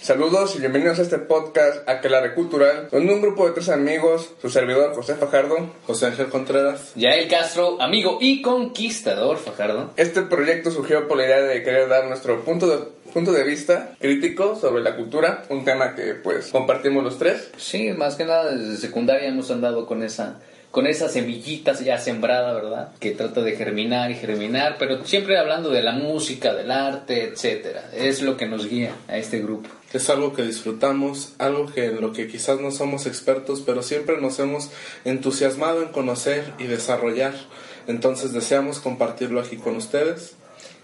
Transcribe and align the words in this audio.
Saludos 0.00 0.56
y 0.56 0.58
bienvenidos 0.58 0.98
a 0.98 1.02
este 1.02 1.18
podcast 1.18 1.88
Aquelarre 1.88 2.34
Cultural, 2.34 2.88
donde 2.90 3.14
un 3.14 3.22
grupo 3.22 3.46
de 3.46 3.52
tres 3.52 3.68
amigos, 3.68 4.32
su 4.42 4.50
servidor 4.50 4.96
José 4.96 5.14
Fajardo, 5.14 5.70
José 5.86 6.06
Ángel 6.06 6.26
Contreras, 6.28 6.92
Yael 6.96 7.28
Castro, 7.28 7.80
amigo 7.80 8.18
y 8.20 8.42
conquistador 8.42 9.36
Fajardo. 9.36 9.92
Este 9.96 10.22
proyecto 10.22 10.72
surgió 10.72 11.06
por 11.06 11.18
la 11.18 11.26
idea 11.26 11.42
de 11.42 11.62
querer 11.62 11.88
dar 11.88 12.06
nuestro 12.06 12.44
punto 12.44 12.66
de 12.66 12.96
punto 13.12 13.32
de 13.32 13.44
vista 13.44 13.94
crítico 14.00 14.56
sobre 14.56 14.82
la 14.82 14.96
cultura, 14.96 15.44
un 15.50 15.64
tema 15.64 15.94
que 15.94 16.14
pues 16.14 16.48
compartimos 16.48 17.04
los 17.04 17.16
tres. 17.16 17.50
Sí, 17.56 17.92
más 17.92 18.16
que 18.16 18.24
nada 18.24 18.54
desde 18.54 18.76
secundaria 18.76 19.28
hemos 19.28 19.50
andado 19.50 19.86
con 19.86 20.02
esa 20.02 20.40
con 20.76 20.86
esas 20.86 21.14
semillitas 21.14 21.80
ya 21.80 21.96
sembrada, 21.96 22.52
¿verdad? 22.52 22.90
Que 23.00 23.12
trata 23.12 23.40
de 23.40 23.56
germinar 23.56 24.10
y 24.10 24.14
germinar, 24.14 24.76
pero 24.78 25.06
siempre 25.06 25.38
hablando 25.38 25.70
de 25.70 25.82
la 25.82 25.92
música, 25.92 26.52
del 26.52 26.70
arte, 26.70 27.24
etcétera. 27.24 27.88
Es 27.94 28.20
lo 28.20 28.36
que 28.36 28.44
nos 28.44 28.68
guía 28.68 28.94
a 29.08 29.16
este 29.16 29.40
grupo. 29.40 29.70
Es 29.94 30.10
algo 30.10 30.34
que 30.34 30.42
disfrutamos, 30.42 31.32
algo 31.38 31.64
que 31.64 31.86
en 31.86 32.02
lo 32.02 32.12
que 32.12 32.28
quizás 32.28 32.60
no 32.60 32.70
somos 32.72 33.06
expertos, 33.06 33.62
pero 33.64 33.82
siempre 33.82 34.20
nos 34.20 34.38
hemos 34.38 34.68
entusiasmado 35.06 35.80
en 35.80 35.88
conocer 35.88 36.52
y 36.58 36.64
desarrollar. 36.64 37.32
Entonces 37.86 38.34
deseamos 38.34 38.78
compartirlo 38.78 39.40
aquí 39.40 39.56
con 39.56 39.76
ustedes. 39.76 40.34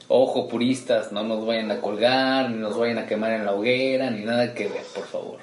Ojo, 0.09 0.49
puristas, 0.49 1.13
no 1.13 1.23
nos 1.23 1.45
vayan 1.45 1.71
a 1.71 1.83
colgar, 1.83 2.49
ni 2.49 2.57
nos 2.57 2.79
vayan 2.79 2.97
a 2.97 3.07
quemar 3.07 3.33
en 3.33 3.45
la 3.45 3.53
hoguera, 3.53 4.09
ni 4.09 4.25
nada 4.25 4.55
que 4.55 4.69
ver, 4.69 4.85
por 4.95 5.05
favor. 5.05 5.39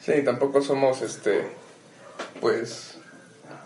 Sí, 0.00 0.14
tampoco 0.24 0.62
somos, 0.62 1.00
este, 1.00 1.46
pues, 2.40 2.93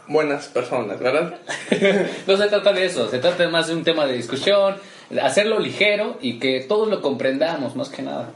buenas 0.08 0.48
personas, 0.48 0.98
¿verdad? 0.98 1.38
no 2.26 2.36
se 2.36 2.48
trata 2.48 2.72
de 2.72 2.86
eso, 2.86 3.08
se 3.08 3.18
trata 3.18 3.48
más 3.48 3.68
de 3.68 3.74
un 3.74 3.84
tema 3.84 4.06
de 4.06 4.14
discusión, 4.14 4.76
hacerlo 5.22 5.58
ligero 5.58 6.18
y 6.20 6.38
que 6.38 6.60
todos 6.60 6.88
lo 6.88 7.00
comprendamos, 7.00 7.76
más 7.76 7.88
que 7.88 8.02
nada. 8.02 8.30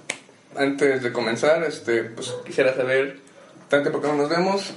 Antes 0.54 1.02
de 1.02 1.12
comenzar, 1.12 1.64
este, 1.64 2.04
pues 2.04 2.34
quisiera 2.44 2.74
saber, 2.74 3.18
tanto 3.68 3.90
porque 3.90 4.08
no 4.08 4.14
nos 4.14 4.28
vemos, 4.28 4.72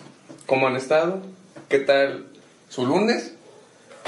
cómo 0.45 0.67
han 0.67 0.75
estado, 0.75 1.21
qué 1.69 1.79
tal 1.79 2.25
su 2.69 2.85
lunes, 2.85 3.35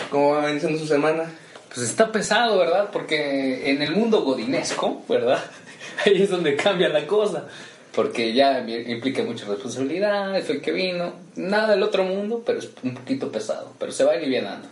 cómo 0.09 0.35
va 0.35 0.49
iniciando 0.49 0.79
su 0.79 0.87
semana. 0.87 1.25
Pues 1.67 1.89
está 1.89 2.11
pesado, 2.11 2.57
¿verdad? 2.57 2.89
Porque 2.91 3.69
en 3.69 3.81
el 3.81 3.95
mundo 3.95 4.21
godinesco, 4.21 5.03
¿verdad? 5.09 5.43
Ahí 6.05 6.23
es 6.23 6.29
donde 6.29 6.55
cambia 6.55 6.89
la 6.89 7.05
cosa 7.05 7.47
porque 7.97 8.31
ya 8.31 8.59
implica 8.59 9.23
mucha 9.23 9.47
responsabilidad, 9.47 10.39
fue 10.43 10.57
el 10.57 10.61
que 10.61 10.71
vino, 10.71 11.13
nada 11.35 11.71
del 11.71 11.81
otro 11.81 12.03
mundo, 12.03 12.43
pero 12.45 12.59
es 12.59 12.69
un 12.83 12.93
poquito 12.93 13.31
pesado, 13.31 13.73
pero 13.79 13.91
se 13.91 14.03
va 14.03 14.11
aliviando. 14.11 14.67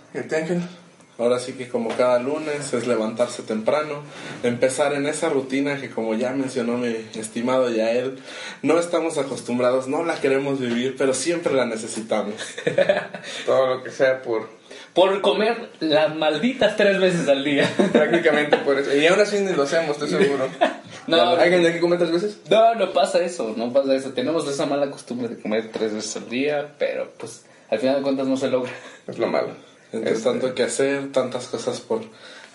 Ahora 1.18 1.40
sí 1.40 1.54
que 1.54 1.68
como 1.68 1.90
cada 1.90 2.20
lunes 2.20 2.72
es 2.72 2.86
levantarse 2.86 3.42
temprano, 3.42 4.04
empezar 4.44 4.94
en 4.94 5.08
esa 5.08 5.30
rutina 5.30 5.82
que 5.82 5.90
como 5.90 6.14
ya 6.14 6.34
mencionó 6.34 6.78
mi 6.78 6.96
estimado 7.16 7.72
Yael, 7.72 8.20
no 8.62 8.78
estamos 8.78 9.18
acostumbrados, 9.18 9.88
no 9.88 10.06
la 10.06 10.22
queremos 10.22 10.60
vivir, 10.60 10.94
pero 10.96 11.16
siempre 11.16 11.56
la 11.56 11.66
necesitamos. 11.66 12.36
Todo 13.48 13.78
lo 13.78 13.84
que 13.84 13.90
sea 13.90 14.22
por 14.22 14.50
por 14.94 15.20
comer 15.22 15.72
las 15.80 16.16
malditas 16.16 16.78
tres 16.78 17.00
veces 17.00 17.28
al 17.28 17.44
día. 17.44 17.70
Prácticamente 17.92 18.58
por 18.58 18.80
eso. 18.80 18.96
Y 18.96 19.06
aún 19.08 19.20
así 19.20 19.40
ni 19.40 19.52
lo 19.52 19.64
hacemos, 19.64 20.02
estoy 20.02 20.24
seguro. 20.24 20.48
no, 21.08 21.22
¿Alguien 21.22 21.64
de 21.64 21.70
aquí 21.70 21.80
come 21.80 21.98
tres 21.98 22.12
veces? 22.12 22.40
No, 22.50 22.76
no 22.76 22.94
pasa 22.94 23.24
eso, 23.24 23.54
no 23.56 23.72
pasa 23.72 23.96
eso. 23.96 24.12
Tenemos 24.12 24.48
esa 24.48 24.66
mala 24.66 24.90
costumbre 24.90 25.28
de 25.28 25.40
comer 25.40 25.72
tres 25.72 25.94
veces 25.94 26.16
al 26.18 26.30
día, 26.30 26.74
pero 26.78 27.12
pues 27.18 27.46
al 27.70 27.80
final 27.80 27.98
de 27.98 28.02
cuentas 28.02 28.28
no 28.28 28.38
se 28.38 28.50
logra. 28.50 28.72
Es 29.08 29.18
lo 29.18 29.28
malo. 29.28 29.50
Entonces, 29.92 30.18
este... 30.18 30.30
tanto 30.30 30.56
que 30.56 30.64
hacer, 30.64 31.12
tantas 31.12 31.48
cosas 31.48 31.80
por 31.80 32.02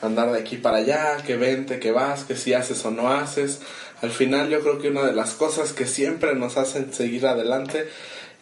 andar 0.02 0.32
de 0.32 0.38
aquí 0.38 0.56
para 0.56 0.78
allá, 0.78 1.18
que 1.26 1.36
vente, 1.36 1.78
que 1.78 1.92
vas, 1.92 2.24
que 2.24 2.36
si 2.36 2.54
haces 2.54 2.84
o 2.84 2.90
no 2.90 3.12
haces. 3.12 3.60
Al 4.02 4.10
final 4.10 4.48
yo 4.48 4.60
creo 4.60 4.78
que 4.78 4.88
una 4.88 5.04
de 5.04 5.12
las 5.12 5.34
cosas 5.34 5.72
que 5.72 5.86
siempre 5.86 6.34
nos 6.34 6.56
hacen 6.56 6.92
seguir 6.92 7.26
adelante 7.26 7.86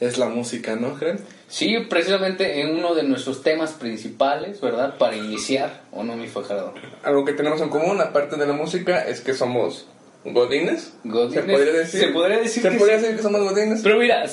es 0.00 0.18
la 0.18 0.26
música, 0.26 0.76
¿no 0.76 0.94
creen? 0.94 1.18
Sí, 1.48 1.76
precisamente 1.90 2.60
en 2.60 2.76
uno 2.76 2.94
de 2.94 3.02
nuestros 3.02 3.42
temas 3.42 3.72
principales, 3.72 4.60
¿verdad? 4.60 4.96
Para 4.96 5.16
iniciar, 5.16 5.82
¿o 5.92 6.04
no, 6.04 6.16
mi 6.16 6.28
Fajardo? 6.28 6.74
Algo 7.02 7.24
que 7.24 7.32
tenemos 7.32 7.60
en 7.60 7.68
común, 7.68 8.00
aparte 8.00 8.36
de 8.36 8.46
la 8.46 8.52
música, 8.52 9.00
es 9.00 9.20
que 9.20 9.34
somos 9.34 9.86
godines. 10.24 10.92
¿Godines? 11.04 11.34
¿Se 11.34 11.52
podría 11.52 11.72
decir? 11.72 12.00
Se 12.00 12.08
podría 12.08 12.38
decir, 12.38 12.62
¿Se 12.62 12.70
que, 12.70 12.78
podría 12.78 12.96
decir 12.98 13.16
que 13.16 13.22
somos 13.22 13.40
godines. 13.42 13.80
Pero 13.82 13.98
mira, 13.98 14.24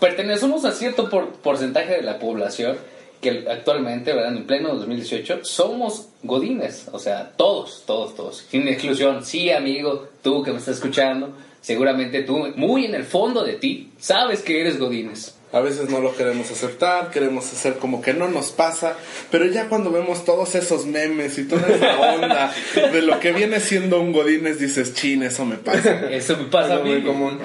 pertenecemos 0.00 0.64
a 0.64 0.72
cierto 0.72 1.08
porcentaje 1.42 1.96
de 1.96 2.02
la 2.02 2.18
población 2.18 2.76
que 3.20 3.44
actualmente, 3.48 4.12
¿verdad? 4.12 4.36
En 4.36 4.46
pleno 4.46 4.74
2018, 4.74 5.40
somos 5.44 6.08
godines. 6.22 6.88
O 6.92 6.98
sea, 6.98 7.32
todos, 7.36 7.84
todos, 7.86 8.14
todos. 8.14 8.46
Sin 8.50 8.68
exclusión. 8.68 9.24
Sí, 9.24 9.50
amigo, 9.50 10.08
tú 10.22 10.42
que 10.42 10.52
me 10.52 10.58
estás 10.58 10.76
escuchando 10.76 11.32
seguramente 11.64 12.22
tú, 12.24 12.52
muy 12.56 12.84
en 12.84 12.94
el 12.94 13.04
fondo 13.04 13.42
de 13.42 13.54
ti, 13.54 13.90
sabes 13.98 14.42
que 14.42 14.60
eres 14.60 14.78
Godínez. 14.78 15.34
A 15.54 15.60
veces 15.60 15.88
no 15.88 16.00
lo 16.00 16.16
queremos 16.16 16.50
aceptar, 16.50 17.12
queremos 17.12 17.52
hacer 17.52 17.74
como 17.74 18.02
que 18.02 18.12
no 18.12 18.26
nos 18.26 18.50
pasa, 18.50 18.96
pero 19.30 19.46
ya 19.46 19.68
cuando 19.68 19.92
vemos 19.92 20.24
todos 20.24 20.56
esos 20.56 20.84
memes 20.84 21.38
y 21.38 21.44
toda 21.44 21.68
esa 21.68 22.00
onda 22.00 22.52
de 22.74 23.02
lo 23.02 23.20
que 23.20 23.30
viene 23.30 23.60
siendo 23.60 24.00
un 24.00 24.12
Godínez, 24.12 24.58
dices, 24.58 24.94
chin, 24.94 25.22
eso 25.22 25.44
me 25.44 25.54
pasa. 25.56 26.10
Eso 26.10 26.36
me 26.38 26.46
pasa 26.46 26.74
a 26.74 26.78
mí. 26.80 26.90
muy 26.90 27.04
común. 27.04 27.38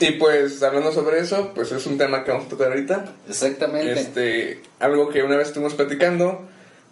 Y 0.00 0.12
pues 0.12 0.62
hablando 0.62 0.92
sobre 0.92 1.20
eso, 1.20 1.52
pues 1.54 1.72
es 1.72 1.86
un 1.86 1.98
tema 1.98 2.24
que 2.24 2.30
vamos 2.30 2.46
a 2.46 2.48
tocar 2.48 2.68
ahorita. 2.68 3.04
Exactamente. 3.28 3.92
Este, 3.92 4.60
algo 4.80 5.10
que 5.10 5.22
una 5.22 5.36
vez 5.36 5.48
estuvimos 5.48 5.74
platicando, 5.74 6.40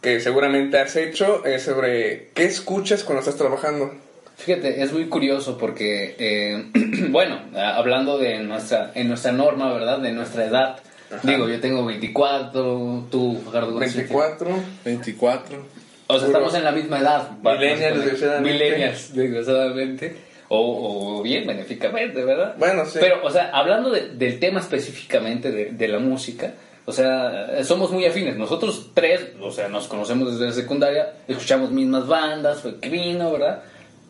que 0.02 0.20
seguramente 0.20 0.78
has 0.78 0.94
hecho, 0.96 1.42
es 1.46 1.62
sobre 1.62 2.28
qué 2.34 2.44
escuchas 2.44 3.02
cuando 3.02 3.20
estás 3.20 3.36
trabajando. 3.36 3.94
Fíjate, 4.36 4.82
es 4.82 4.92
muy 4.92 5.08
curioso 5.08 5.56
porque, 5.56 6.16
eh, 6.18 6.64
bueno, 7.10 7.40
hablando 7.54 8.18
de 8.18 8.40
nuestra, 8.40 8.92
en 8.94 9.08
nuestra 9.08 9.32
norma, 9.32 9.72
¿verdad? 9.72 9.98
De 9.98 10.12
nuestra 10.12 10.44
edad. 10.44 10.76
Digo, 11.22 11.48
yo 11.48 11.60
tengo 11.60 11.84
24, 11.84 13.06
tú, 13.10 13.40
Gerardo 13.50 13.78
24. 13.78 14.50
24. 14.84 15.64
O 16.06 16.18
sea, 16.18 16.26
estamos 16.26 16.54
en 16.54 16.64
la 16.64 16.72
misma 16.72 16.98
edad. 16.98 17.30
Millennials, 17.42 17.96
desgraciadamente. 17.96 18.52
Millennials, 18.52 19.14
desgraciadamente. 19.14 20.16
O, 20.48 21.18
o, 21.18 21.22
bien, 21.22 21.46
benéficamente, 21.46 22.22
¿verdad? 22.24 22.56
Bueno, 22.58 22.84
sí. 22.84 22.98
Pero, 23.00 23.24
o 23.24 23.30
sea, 23.30 23.50
hablando 23.50 23.90
del 23.90 24.38
tema 24.38 24.60
específicamente 24.60 25.50
de, 25.50 25.70
de, 25.70 25.88
la 25.88 25.98
música, 25.98 26.52
o 26.84 26.92
sea, 26.92 27.64
somos 27.64 27.90
muy 27.90 28.04
afines. 28.04 28.36
Nosotros 28.36 28.90
tres, 28.92 29.28
o 29.40 29.50
sea, 29.50 29.68
nos 29.68 29.88
conocemos 29.88 30.32
desde 30.32 30.46
la 30.46 30.52
secundaria, 30.52 31.14
escuchamos 31.26 31.70
mismas 31.70 32.06
bandas, 32.06 32.60
fue 32.60 32.72
vino, 32.90 33.32
¿verdad? 33.32 33.62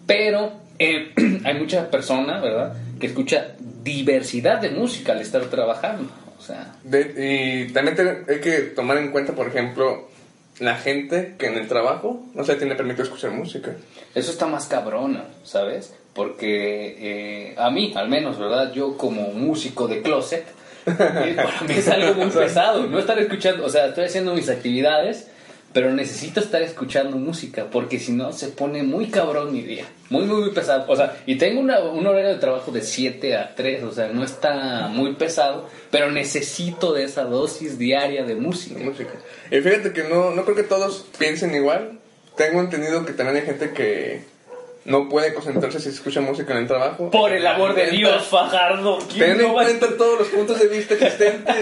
Pero 0.07 0.53
eh, 0.79 1.13
hay 1.45 1.55
mucha 1.55 1.91
persona, 1.91 2.41
¿verdad?, 2.41 2.75
que 3.01 3.07
escucha 3.07 3.55
diversidad 3.83 4.61
de 4.61 4.71
música 4.71 5.13
al 5.13 5.21
estar 5.21 5.43
trabajando. 5.45 6.11
O 6.39 6.43
sea. 6.43 6.75
y 6.85 7.69
también 7.69 8.25
hay 8.29 8.41
que 8.41 8.59
tomar 8.75 8.99
en 8.99 9.11
cuenta, 9.13 9.33
por 9.35 9.49
ejemplo, 9.49 10.09
la 10.59 10.77
gente 10.77 11.35
que 11.39 11.47
en 11.47 11.55
el 11.55 11.69
trabajo 11.69 12.23
no 12.35 12.45
se 12.45 12.57
tiene 12.57 12.75
permitido 12.75 13.05
escuchar 13.05 13.31
música. 13.31 13.73
Eso 14.15 14.31
está 14.31 14.47
más 14.47 14.67
cabrona, 14.67 15.25
¿sabes? 15.43 15.95
Porque 16.13 16.97
eh, 17.51 17.55
a 17.57 17.71
mí, 17.71 17.93
al 17.97 18.09
menos, 18.09 18.39
¿verdad? 18.39 18.73
Yo 18.73 18.97
como 18.97 19.33
músico 19.33 19.89
de 19.89 20.03
closet, 20.03 20.45
eh, 20.87 21.35
para 21.37 21.63
mí 21.63 21.75
es 21.75 21.89
algo 21.89 22.15
muy 22.15 22.31
pesado. 22.31 22.87
No 22.87 22.99
estar 22.99 23.19
escuchando, 23.19 23.65
o 23.65 23.69
sea, 23.69 23.87
estoy 23.87 24.05
haciendo 24.05 24.35
mis 24.35 24.49
actividades 24.49 25.29
pero 25.75 25.91
necesito 25.91 26.39
estar 26.39 26.63
escuchando 26.63 27.17
música 27.17 27.67
porque 27.71 27.99
si 27.99 28.13
no 28.13 28.33
se 28.33 28.47
pone 28.47 28.85
muy 28.85 29.09
cabrón 29.09 29.53
mi 29.53 29.61
día, 29.61 29.85
muy, 30.09 30.25
muy, 30.25 30.43
muy 30.43 30.51
pesado. 30.53 30.85
O 30.87 30.95
sea, 30.95 31.17
y 31.27 31.37
tengo 31.37 31.61
una, 31.61 31.81
un 31.81 32.07
horario 32.07 32.29
de 32.29 32.37
trabajo 32.37 32.71
de 32.71 32.81
7 32.81 33.37
a 33.37 33.57
3, 33.57 33.83
o 33.83 33.91
sea, 33.91 34.07
no 34.07 34.23
está 34.23 34.87
muy 34.87 35.15
pesado, 35.17 35.69
pero 35.91 36.13
necesito 36.13 36.93
de 36.93 37.03
esa 37.03 37.25
dosis 37.25 37.77
diaria 37.77 38.25
de 38.25 38.37
música. 38.37 38.79
música. 38.79 39.11
Y 39.51 39.61
fíjate 39.61 39.93
que 39.93 40.05
no, 40.05 40.31
no 40.31 40.45
creo 40.45 40.55
que 40.55 40.63
todos 40.63 41.07
piensen 41.19 41.53
igual. 41.57 41.99
Tengo 42.37 42.61
entendido 42.61 43.05
que 43.05 43.13
también 43.13 43.39
hay 43.39 43.47
gente 43.47 43.73
que 43.73 44.23
no 44.85 45.09
puede 45.09 45.35
concentrarse 45.35 45.81
si 45.81 45.89
escucha 45.89 46.21
música 46.21 46.53
en 46.53 46.61
el 46.61 46.67
trabajo. 46.69 47.11
Por 47.11 47.33
el 47.33 47.45
amor 47.49 47.75
de 47.75 47.91
Dios, 47.91 48.23
Fajardo. 48.29 48.99
Ten 49.19 49.41
en 49.41 49.53
cuenta 49.53 49.89
todos 49.97 50.21
los 50.21 50.29
puntos 50.29 50.61
de 50.61 50.69
vista 50.69 50.95
existentes. 50.95 51.57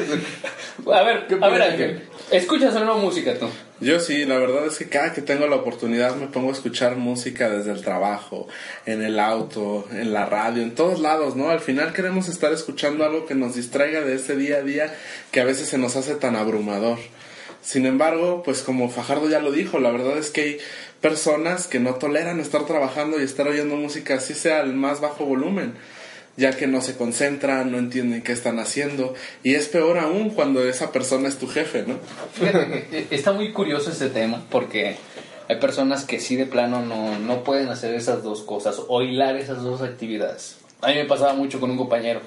a 0.92 1.02
ver, 1.02 1.26
a 1.40 1.48
ver, 1.48 1.62
Ángel. 1.62 2.08
¿Escuchas 2.30 2.74
o 2.76 2.84
no 2.84 2.98
música 2.98 3.34
tú? 3.38 3.48
Yo 3.82 3.98
sí, 3.98 4.24
la 4.26 4.38
verdad 4.38 4.64
es 4.66 4.78
que 4.78 4.88
cada 4.88 5.12
que 5.12 5.22
tengo 5.22 5.48
la 5.48 5.56
oportunidad 5.56 6.14
me 6.14 6.28
pongo 6.28 6.50
a 6.50 6.52
escuchar 6.52 6.94
música 6.94 7.50
desde 7.50 7.72
el 7.72 7.82
trabajo, 7.82 8.46
en 8.86 9.02
el 9.02 9.18
auto, 9.18 9.88
en 9.90 10.12
la 10.12 10.24
radio, 10.24 10.62
en 10.62 10.76
todos 10.76 11.00
lados, 11.00 11.34
¿no? 11.34 11.50
Al 11.50 11.58
final 11.58 11.92
queremos 11.92 12.28
estar 12.28 12.52
escuchando 12.52 13.04
algo 13.04 13.26
que 13.26 13.34
nos 13.34 13.56
distraiga 13.56 14.02
de 14.02 14.14
ese 14.14 14.36
día 14.36 14.58
a 14.58 14.62
día 14.62 14.96
que 15.32 15.40
a 15.40 15.44
veces 15.44 15.68
se 15.68 15.78
nos 15.78 15.96
hace 15.96 16.14
tan 16.14 16.36
abrumador. 16.36 17.00
Sin 17.60 17.84
embargo, 17.84 18.44
pues 18.44 18.62
como 18.62 18.88
Fajardo 18.88 19.28
ya 19.28 19.40
lo 19.40 19.50
dijo, 19.50 19.80
la 19.80 19.90
verdad 19.90 20.16
es 20.16 20.30
que 20.30 20.42
hay 20.42 20.58
personas 21.00 21.66
que 21.66 21.80
no 21.80 21.96
toleran 21.96 22.38
estar 22.38 22.64
trabajando 22.66 23.20
y 23.20 23.24
estar 23.24 23.48
oyendo 23.48 23.74
música 23.74 24.14
así 24.14 24.34
sea 24.34 24.60
al 24.60 24.74
más 24.74 25.00
bajo 25.00 25.24
volumen 25.24 25.74
ya 26.36 26.52
que 26.52 26.66
no 26.66 26.80
se 26.80 26.96
concentran, 26.96 27.70
no 27.70 27.78
entienden 27.78 28.22
qué 28.22 28.32
están 28.32 28.58
haciendo 28.58 29.14
y 29.42 29.54
es 29.54 29.68
peor 29.68 29.98
aún 29.98 30.30
cuando 30.30 30.66
esa 30.66 30.92
persona 30.92 31.28
es 31.28 31.38
tu 31.38 31.46
jefe, 31.46 31.84
¿no? 31.86 31.96
Fíjate, 32.32 33.06
está 33.10 33.32
muy 33.32 33.52
curioso 33.52 33.90
este 33.90 34.08
tema 34.08 34.42
porque 34.50 34.96
hay 35.48 35.56
personas 35.56 36.04
que 36.04 36.20
sí 36.20 36.36
de 36.36 36.46
plano 36.46 36.84
no, 36.84 37.18
no 37.18 37.44
pueden 37.44 37.68
hacer 37.68 37.94
esas 37.94 38.22
dos 38.22 38.42
cosas 38.42 38.80
o 38.88 39.02
hilar 39.02 39.36
esas 39.36 39.62
dos 39.62 39.82
actividades. 39.82 40.58
A 40.80 40.88
mí 40.88 40.94
me 40.94 41.04
pasaba 41.04 41.34
mucho 41.34 41.60
con 41.60 41.70
un 41.70 41.76
compañero. 41.76 42.20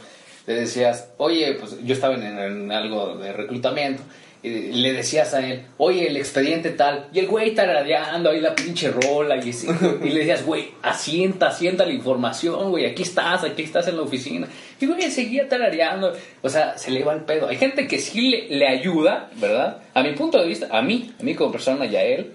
Le 0.47 0.53
decías, 0.53 1.09
oye, 1.17 1.55
pues 1.59 1.77
yo 1.83 1.93
estaba 1.93 2.13
en, 2.13 2.23
en 2.23 2.71
algo 2.71 3.17
de 3.17 3.33
reclutamiento 3.33 4.03
le 4.49 4.93
decías 4.93 5.33
a 5.33 5.47
él, 5.47 5.65
oye, 5.77 6.07
el 6.07 6.17
expediente 6.17 6.69
tal, 6.71 7.07
y 7.13 7.19
el 7.19 7.27
güey 7.27 7.55
tarareando 7.55 8.29
ahí 8.29 8.39
la 8.39 8.55
pinche 8.55 8.91
rola, 8.91 9.37
y, 9.37 9.49
y 9.49 10.09
le 10.09 10.19
decías, 10.19 10.45
güey, 10.45 10.69
asienta, 10.81 11.47
asienta 11.47 11.85
la 11.85 11.93
información, 11.93 12.69
güey, 12.69 12.85
aquí 12.85 13.03
estás, 13.03 13.43
aquí 13.43 13.63
estás 13.63 13.87
en 13.87 13.97
la 13.97 14.03
oficina. 14.03 14.47
Y 14.79 14.85
güey, 14.85 15.09
seguía 15.09 15.47
tarareando, 15.47 16.13
o 16.41 16.49
sea, 16.49 16.77
se 16.77 16.91
le 16.91 17.03
va 17.03 17.13
el 17.13 17.21
pedo. 17.21 17.47
Hay 17.47 17.57
gente 17.57 17.87
que 17.87 17.99
sí 17.99 18.29
le, 18.29 18.57
le 18.57 18.67
ayuda, 18.67 19.29
¿verdad? 19.35 19.81
A 19.93 20.03
mi 20.03 20.13
punto 20.13 20.41
de 20.41 20.47
vista, 20.47 20.67
a 20.71 20.81
mí, 20.81 21.11
a 21.19 21.23
mí 21.23 21.33
como 21.33 21.51
persona 21.51 21.85
y 21.85 21.95
a 21.95 22.03
él, 22.03 22.33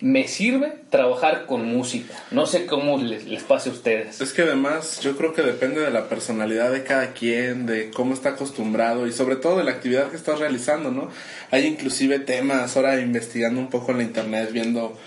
me 0.00 0.26
sirve 0.28 0.72
trabajar 0.88 1.46
con 1.46 1.66
música. 1.66 2.14
No 2.30 2.46
sé 2.46 2.66
cómo 2.66 2.98
les, 2.98 3.26
les, 3.26 3.42
pase 3.42 3.68
a 3.68 3.72
ustedes. 3.72 4.20
Es 4.20 4.32
que 4.32 4.42
además 4.42 5.00
yo 5.00 5.16
creo 5.16 5.34
que 5.34 5.42
depende 5.42 5.80
de 5.80 5.90
la 5.90 6.08
personalidad 6.08 6.72
de 6.72 6.84
cada 6.84 7.12
quien, 7.12 7.66
de 7.66 7.90
cómo 7.90 8.14
está 8.14 8.30
acostumbrado 8.30 9.06
y 9.06 9.12
sobre 9.12 9.36
todo 9.36 9.58
de 9.58 9.64
la 9.64 9.72
actividad 9.72 10.10
que 10.10 10.16
estás 10.16 10.38
realizando, 10.38 10.90
¿no? 10.90 11.10
Hay 11.50 11.66
inclusive 11.66 12.18
temas, 12.18 12.76
ahora 12.76 13.00
investigando 13.00 13.60
un 13.60 13.68
poco 13.68 13.92
en 13.92 13.98
la 13.98 14.04
internet, 14.04 14.50
viendo 14.52 14.98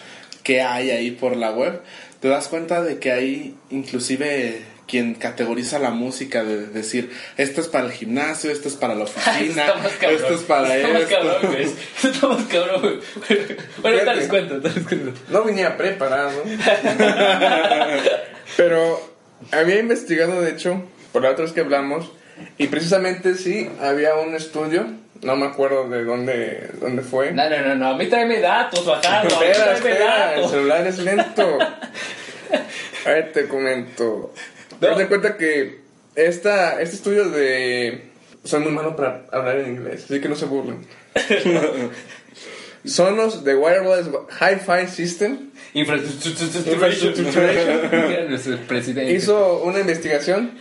qué 0.44 0.62
hay 0.62 0.92
ahí 0.92 1.12
por 1.12 1.36
la 1.36 1.52
web, 1.52 1.82
te 2.20 2.28
das 2.28 2.48
cuenta 2.48 2.82
de 2.84 3.00
que 3.00 3.12
hay 3.12 3.56
inclusive 3.70 4.62
quien 4.88 5.16
categoriza 5.16 5.80
la 5.80 5.92
música 5.92 6.44
de 6.44 6.68
decir 6.68 7.12
esto 7.38 7.62
es 7.62 7.68
para 7.68 7.86
el 7.86 7.92
gimnasio, 7.92 8.52
esto 8.52 8.68
es 8.68 8.76
para 8.76 8.96
la 8.96 9.04
oficina, 9.06 9.66
esto 10.02 10.34
es 10.34 10.42
para 10.44 10.76
estamos 10.76 11.02
esto. 11.02 11.16
Cabrón, 11.16 11.38
güey. 11.44 11.64
Estamos 12.04 12.44
cabrón, 12.44 12.82
güey. 12.82 13.00
Bueno, 13.82 13.98
ahorita 13.98 14.14
les 14.14 14.28
cuento, 14.28 14.58
les 14.58 14.88
cuento. 14.88 15.20
No 15.30 15.44
venía 15.44 15.78
preparado. 15.78 16.44
Pero 18.58 19.14
había 19.52 19.80
investigado, 19.80 20.42
de 20.42 20.52
hecho, 20.52 20.84
por 21.12 21.24
la 21.24 21.32
otra 21.32 21.46
vez 21.46 21.54
que 21.54 21.62
hablamos, 21.62 22.12
y 22.58 22.68
precisamente 22.68 23.36
sí, 23.36 23.70
había 23.82 24.16
un 24.16 24.36
estudio, 24.36 24.88
no 25.22 25.36
me 25.36 25.46
acuerdo 25.46 25.88
de 25.90 26.04
dónde, 26.04 26.72
dónde 26.80 27.02
fue. 27.02 27.32
No, 27.32 27.50
no, 27.50 27.62
no, 27.62 27.76
no, 27.76 27.88
a 27.90 27.98
mí 27.98 28.08
tráeme 28.08 28.40
datos, 28.40 28.86
mí 28.86 29.28
Espera, 29.28 29.74
espera, 29.74 30.36
el 30.36 30.50
celular 30.50 30.86
es 30.86 31.00
lento. 31.00 31.58
A 33.06 33.10
ver, 33.10 33.32
te 33.32 33.48
comento. 33.48 34.34
No. 34.92 34.98
das 34.98 35.08
cuenta 35.08 35.38
que 35.38 35.80
esta, 36.16 36.82
este 36.82 36.96
estudio 36.96 37.30
de... 37.30 38.10
Soy 38.44 38.60
muy 38.60 38.72
malo 38.72 38.96
para 38.96 39.26
hablar 39.32 39.58
en 39.60 39.72
inglés, 39.76 40.04
así 40.06 40.20
que 40.20 40.28
no 40.30 40.36
se 40.36 40.46
burlen. 40.46 40.86
Sonos 42.86 43.46
de 43.46 43.56
Wireless 43.56 44.08
Hi-Fi 44.42 44.88
System 44.94 45.52
hizo 49.10 49.64
una 49.64 49.80
investigación 49.80 50.52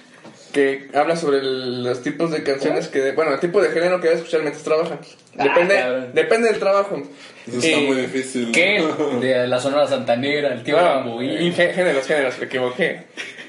que 0.53 0.89
habla 0.95 1.17
sobre 1.17 1.39
el- 1.39 1.83
los 1.83 2.03
tipos 2.03 2.31
de 2.31 2.43
canciones 2.43 2.89
que... 2.89 3.13
Bueno, 3.13 3.33
el 3.33 3.41
tipo 3.41 3.61
de 3.63 3.71
género 3.71 4.01
que 4.01 4.09
debes 4.09 4.19
escuchar 4.21 4.43
mientras 4.43 4.63
trabajas. 4.63 4.99
Ah, 5.39 5.45
Depende, 5.45 5.77
cabrón. 5.77 6.11
depende 6.13 6.49
del 6.51 6.59
trabajo. 6.59 7.03
Eso 7.47 7.57
está 7.57 7.69
Y- 7.81 7.87
muy 7.87 7.97
difícil. 7.97 8.53
¿Qué? 8.53 8.87
De 9.21 9.49
la 9.49 9.59
Sonora 9.59 9.87
Santanera, 9.87 10.53
el 10.53 10.63
tío 10.63 10.77
No, 10.77 10.83
Ramboín. 10.83 11.55
gé- 11.55 11.73
géneros, 11.73 12.07
géneros, 12.07 12.39
me 12.39 12.45
equivoqué. 12.45 13.01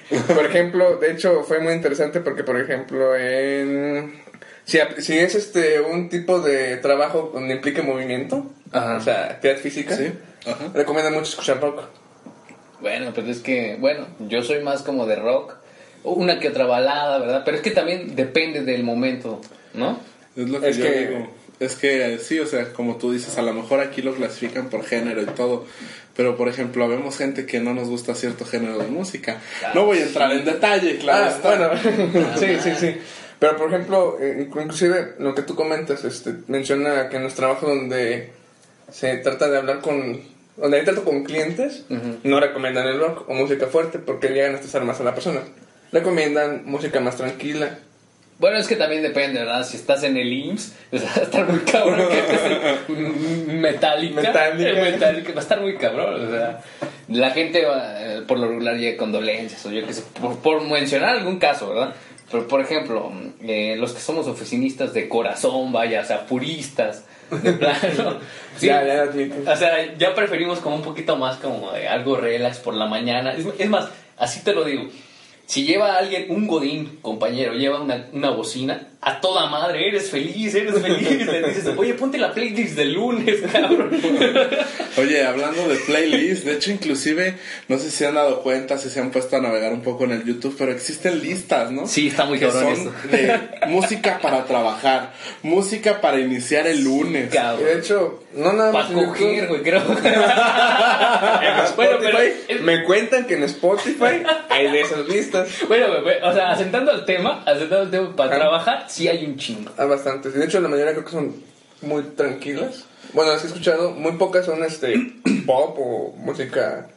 Por 0.36 0.46
ejemplo, 0.46 0.98
de 0.98 1.12
hecho 1.12 1.44
fue 1.44 1.60
muy 1.60 1.74
interesante 1.74 2.20
porque, 2.20 2.44
por 2.44 2.60
ejemplo, 2.60 3.16
en... 3.16 4.22
Si, 4.66 4.78
si 5.00 5.18
es 5.18 5.36
este 5.36 5.82
un 5.82 6.10
tipo 6.10 6.40
de 6.40 6.78
trabajo 6.78 7.32
donde 7.34 7.56
implique 7.56 7.82
movimiento, 7.82 8.46
Ajá. 8.72 8.98
o 8.98 9.02
sea, 9.02 9.24
actividad 9.26 9.58
física, 9.58 9.96
Sí, 9.96 10.12
ajá. 10.46 10.70
recomienda 10.74 11.10
mucho 11.12 11.24
escuchar 11.30 11.60
rock. 11.60 11.84
Bueno, 12.82 13.14
pues 13.14 13.28
es 13.28 13.40
que, 13.40 13.78
bueno, 13.80 14.08
yo 14.20 14.42
soy 14.44 14.62
más 14.62 14.82
como 14.84 15.06
de 15.06 15.16
rock. 15.16 15.56
Una 16.04 16.40
que 16.40 16.50
otra 16.50 16.66
balada, 16.66 17.18
¿verdad? 17.20 17.44
Pero 17.46 17.58
es 17.58 17.64
que 17.64 17.72
también 17.72 18.16
depende 18.16 18.62
del 18.62 18.84
momento, 18.84 19.40
¿no? 19.74 20.00
Es 20.36 20.50
lo 20.50 20.60
que 20.60 20.70
Es 20.70 20.78
yo 20.78 20.84
que- 20.86 21.08
digo. 21.08 21.28
Es 21.60 21.76
que 21.76 22.20
sí, 22.20 22.40
o 22.40 22.46
sea, 22.46 22.74
como 22.74 22.98
tú 22.98 23.12
dices, 23.12 23.38
a 23.38 23.42
lo 23.42 23.54
mejor 23.54 23.80
aquí 23.80 24.02
lo 24.02 24.14
clasifican 24.16 24.70
por 24.70 24.84
género 24.84 25.22
y 25.22 25.26
todo. 25.28 25.66
Pero, 26.16 26.38
por 26.38 26.48
ejemplo, 26.48 26.88
vemos 26.88 27.18
gente 27.18 27.46
que 27.46 27.60
no 27.60 27.74
nos 27.74 27.90
gusta 27.90 28.14
cierto 28.14 28.46
género 28.46 28.78
de 28.78 28.88
música. 28.88 29.40
No 29.74 29.86
voy 29.86 30.00
a 30.00 30.04
entrar 30.04 30.32
en 30.32 30.46
detalle, 30.46 30.98
claro. 30.98 31.34
Ah, 31.34 31.40
bueno, 31.44 32.36
sí, 32.40 32.58
sí, 32.62 32.72
sí. 32.78 32.96
Pero, 33.40 33.58
por 33.58 33.70
ejemplo, 33.70 34.18
eh, 34.22 34.48
inclusive 34.48 35.16
lo 35.20 35.34
que 35.34 35.42
tú 35.42 35.56
comentas, 35.56 36.04
este, 36.04 36.36
menciona 36.48 37.10
que 37.10 37.18
en 37.18 37.24
los 37.24 37.34
trabajos 37.34 37.70
donde 37.70 38.32
se 38.92 39.18
trata 39.18 39.50
de 39.50 39.58
hablar 39.58 39.82
con... 39.82 40.22
Donde 40.56 40.78
hay 40.78 40.86
trato 40.86 41.04
con 41.04 41.24
clientes, 41.24 41.84
no 42.24 42.40
recomiendan 42.40 42.88
el 42.88 43.00
rock 43.00 43.28
o 43.28 43.34
música 43.34 43.66
fuerte 43.66 43.98
porque 43.98 44.30
llegan 44.30 44.52
a 44.52 44.56
estresar 44.58 44.84
más 44.84 45.02
a 45.02 45.04
la 45.04 45.16
persona. 45.16 45.42
Recomiendan 45.92 46.62
música 46.66 47.00
más 47.00 47.18
tranquila. 47.18 47.80
Bueno, 48.44 48.58
es 48.58 48.68
que 48.68 48.76
también 48.76 49.02
depende, 49.02 49.40
¿verdad? 49.40 49.66
Si 49.66 49.78
estás 49.78 50.04
en 50.04 50.18
el 50.18 50.34
IMSS, 50.34 50.74
sea, 50.92 51.00
va 51.16 51.16
a 51.16 51.24
estar 51.24 51.50
muy 51.50 51.60
cabrón 51.60 52.10
que 52.10 52.20
estés 52.20 52.42
en 52.90 53.62
Metallica. 53.62 54.20
Metallica. 54.20 54.82
Metallica 54.82 55.32
va 55.32 55.40
a 55.40 55.44
estar 55.44 55.62
muy 55.62 55.78
cabrón, 55.78 56.28
o 56.28 56.30
sea. 56.30 56.60
La 57.08 57.30
gente 57.30 57.64
va, 57.64 58.02
eh, 58.02 58.22
por 58.28 58.38
lo 58.38 58.50
regular 58.50 58.76
llega 58.76 58.98
con 58.98 59.14
dolencias, 59.14 59.66
o 59.66 59.72
yo 59.72 59.88
qué 59.88 59.94
sé, 59.94 60.04
por, 60.20 60.40
por 60.40 60.62
mencionar 60.62 61.16
algún 61.16 61.40
caso, 61.40 61.70
¿verdad? 61.70 61.96
Pero, 62.30 62.46
por 62.50 62.60
ejemplo, 62.60 63.14
eh, 63.42 63.78
los 63.78 63.94
que 63.94 64.02
somos 64.02 64.28
oficinistas 64.28 64.94
de 64.94 65.08
corazón, 65.08 65.72
vaya, 65.72 66.02
o 66.02 66.06
sea, 66.06 66.26
puristas, 66.26 67.06
de 67.32 67.54
plano. 67.54 68.20
sí, 68.58 68.68
Ya, 68.68 68.86
ya 68.86 69.04
admito. 69.04 69.50
o 69.50 69.56
sea, 69.56 69.96
ya 69.98 70.14
preferimos 70.14 70.60
como 70.60 70.76
un 70.76 70.82
poquito 70.82 71.16
más 71.16 71.38
como 71.38 71.72
de 71.72 71.88
algo 71.88 72.18
relax 72.18 72.58
por 72.58 72.74
la 72.74 72.88
mañana. 72.88 73.32
Es, 73.32 73.46
es 73.58 73.70
más, 73.70 73.88
así 74.18 74.42
te 74.44 74.52
lo 74.52 74.66
digo. 74.66 74.90
Si 75.46 75.66
lleva 75.66 75.98
alguien, 75.98 76.28
un 76.30 76.48
godín, 76.48 77.00
compañero, 77.02 77.54
lleva 77.54 77.82
una, 77.82 78.10
una 78.14 78.30
bocina, 78.32 78.93
a 79.06 79.20
toda 79.22 79.48
madre, 79.48 79.88
eres 79.88 80.10
feliz, 80.10 80.54
eres 80.56 80.80
feliz. 80.82 81.26
Le 81.26 81.42
dices, 81.50 81.66
oye, 81.76 81.94
ponte 81.94 82.18
la 82.18 82.34
playlist 82.34 82.76
del 82.76 82.94
lunes, 82.94 83.42
cabrón. 83.52 83.92
Oye, 84.98 85.26
hablando 85.26 85.68
de 85.68 85.76
playlist, 85.78 86.44
de 86.46 86.54
hecho, 86.54 86.72
inclusive, 86.72 87.36
no 87.68 87.78
sé 87.80 87.86
si 87.90 87.98
se 87.98 88.08
han 88.08 88.14
dado 88.14 88.42
cuenta, 88.44 88.78
si 88.78 88.90
se 88.90 89.00
han 89.00 89.10
puesto 89.10 89.36
a 89.36 89.42
navegar 89.42 89.74
un 89.74 89.82
poco 89.82 90.04
en 90.04 90.12
el 90.12 90.24
YouTube, 90.24 90.56
pero 90.58 90.72
existen 90.72 91.20
listas, 91.22 91.72
¿no? 91.72 91.88
Sí, 91.88 92.10
está 92.10 92.26
muy 92.26 92.38
que 92.38 92.46
cabrón 92.48 92.76
son 92.76 92.94
esto. 92.94 93.08
de 93.10 93.68
música 93.70 94.20
para 94.22 94.46
trabajar, 94.46 95.14
música 95.42 96.00
para 96.00 96.20
iniciar 96.20 96.68
el 96.68 96.84
lunes. 96.84 97.34
Cabrón. 97.34 97.66
de 97.66 97.80
hecho, 97.80 98.24
no 98.36 98.54
nada 98.54 98.72
Para 98.72 98.84
más 98.90 98.94
en 98.98 99.06
coger, 99.08 99.48
güey, 99.48 99.64
creo. 99.64 99.82
En 99.82 99.96
Bueno, 101.76 101.98
pero 102.02 102.20
es- 102.20 102.62
me 102.62 102.84
cuentan 102.84 103.26
que 103.26 103.34
en 103.36 103.44
Spotify 103.44 104.24
hay 104.50 104.72
de 104.72 104.82
esas 104.82 105.08
listas. 105.08 105.50
Bueno, 105.68 105.88
güey, 105.88 106.02
güey, 106.04 106.16
o 106.22 106.34
sea, 106.34 106.52
asentando 106.52 106.92
al 106.92 107.06
tema, 107.06 107.42
asentando 107.46 107.80
al 107.82 107.92
tema 107.92 108.16
para 108.16 108.36
trabajar, 108.36 108.86
sí 108.94 109.08
hay 109.08 109.26
un 109.26 109.38
chingo. 109.38 109.72
Hay 109.78 109.88
bastantes. 109.88 110.34
De 110.34 110.46
hecho, 110.46 110.60
la 110.60 110.70
mayoría 110.70 110.92
creo 110.94 111.06
que 111.06 111.12
son 111.12 111.36
muy 111.82 112.04
tranquilas. 112.16 112.86
Bueno, 113.14 113.32
que 113.38 113.44
he 113.44 113.48
escuchado, 113.48 113.92
muy 113.92 114.14
pocas 114.14 114.46
son 114.46 114.64
este 114.64 114.94
pop 115.46 115.76
o 115.80 116.14
música 116.18 116.88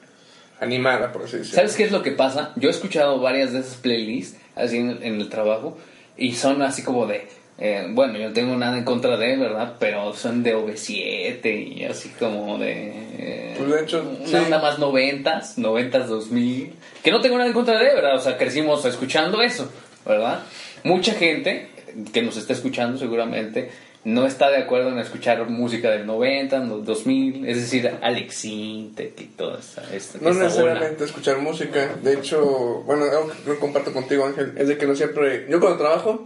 animada, 0.61 1.13
por 1.13 1.23
así 1.25 1.39
decirlo. 1.39 1.57
¿Sabes 1.57 1.77
qué 1.77 1.85
es 1.85 1.93
lo 1.93 2.03
que 2.03 2.13
pasa? 2.13 2.53
Yo 2.57 2.69
he 2.69 2.73
escuchado 2.73 3.19
varias 3.21 3.53
de 3.53 3.61
esas 3.61 3.77
playlists 3.77 4.39
así 4.55 4.77
en, 4.79 5.03
en 5.03 5.21
el 5.21 5.29
trabajo 5.29 5.77
y 6.17 6.35
son 6.35 6.63
así 6.63 6.83
como 6.83 7.07
de, 7.07 7.29
eh, 7.59 7.87
bueno, 7.91 8.19
yo 8.19 8.29
no 8.29 8.33
tengo 8.35 8.57
nada 8.57 8.79
en 8.79 8.85
contra 8.85 9.17
de, 9.17 9.37
¿verdad? 9.37 9.75
Pero 9.79 10.15
son 10.15 10.43
de 10.43 10.55
OV7 10.57 11.77
y 11.77 11.85
así 11.85 12.09
como 12.19 12.59
de... 12.59 12.73
eh, 13.19 13.55
Pues, 13.59 13.71
de 13.71 13.83
hecho, 13.83 14.03
una 14.21 14.45
sí. 14.45 14.51
más 14.51 14.79
noventas, 14.79 15.59
noventas, 15.59 16.09
dos 16.09 16.31
mil, 16.31 16.73
que 17.03 17.11
no 17.11 17.21
tengo 17.21 17.37
nada 17.37 17.49
en 17.49 17.55
contra 17.55 17.79
de, 17.79 17.95
¿verdad? 17.95 18.15
O 18.17 18.21
sea, 18.21 18.39
crecimos 18.39 18.85
escuchando 18.87 19.43
eso, 19.43 19.71
¿verdad? 20.07 20.41
Mucha 20.85 21.13
gente 21.15 21.69
que 22.13 22.23
nos 22.23 22.37
está 22.37 22.53
escuchando 22.53 22.99
seguramente 22.99 23.71
no 24.05 24.25
está 24.25 24.51
de 24.51 24.59
acuerdo 24.59 24.91
en 24.91 25.01
escuchar 25.01 25.49
música 25.51 25.91
del 25.91 26.07
90, 26.07 26.61
no- 26.61 26.79
2000, 26.79 27.45
es 27.49 27.57
decir, 27.57 27.91
Alex 28.03 28.35
Sintek 28.37 29.21
y 29.21 29.25
toda 29.25 29.59
esta, 29.59 29.83
No 30.21 30.33
necesariamente 30.33 31.03
escuchar 31.05 31.39
música. 31.39 31.97
De 32.03 32.15
hecho, 32.15 32.83
bueno, 32.87 33.05
algo 33.05 33.33
que 33.45 33.57
comparto 33.59 33.93
contigo, 33.93 34.25
Ángel, 34.25 34.53
es 34.57 34.69
de 34.69 34.79
que 34.79 34.87
no 34.87 34.95
siempre. 34.95 35.47
Yo 35.51 35.59
cuando 35.59 35.79
trabajo, 35.79 36.25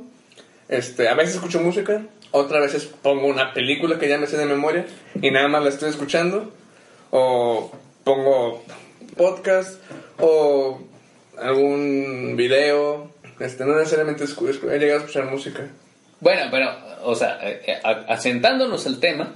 este, 0.69 1.09
a 1.09 1.15
veces 1.15 1.37
escucho 1.37 1.61
música, 1.61 2.03
Otra 2.33 2.61
veces 2.61 2.85
pongo 2.85 3.27
una 3.27 3.55
película 3.55 3.99
que 3.99 4.09
ya 4.09 4.19
me 4.19 4.27
sé 4.27 4.37
de 4.37 4.45
memoria 4.47 4.85
y 5.21 5.31
nada 5.31 5.49
más 5.49 5.65
la 5.65 5.71
estoy 5.71 5.89
escuchando. 5.89 6.53
O 7.11 7.73
pongo 8.05 8.63
podcast 9.17 9.81
o 10.19 10.81
algún 11.39 12.35
video. 12.37 13.11
Este, 13.41 13.65
no 13.65 13.77
necesariamente 13.77 14.25
escu- 14.25 14.49
escu- 14.51 14.71
he 14.71 14.79
llegado 14.79 15.01
a 15.01 15.05
escuchar 15.05 15.25
música. 15.31 15.67
Bueno, 16.21 16.43
pero, 16.51 16.71
o 17.05 17.15
sea, 17.15 17.39
eh, 17.43 17.63
eh, 17.67 17.79
asentándonos 18.09 18.87
al 18.87 19.01
tema 19.01 19.35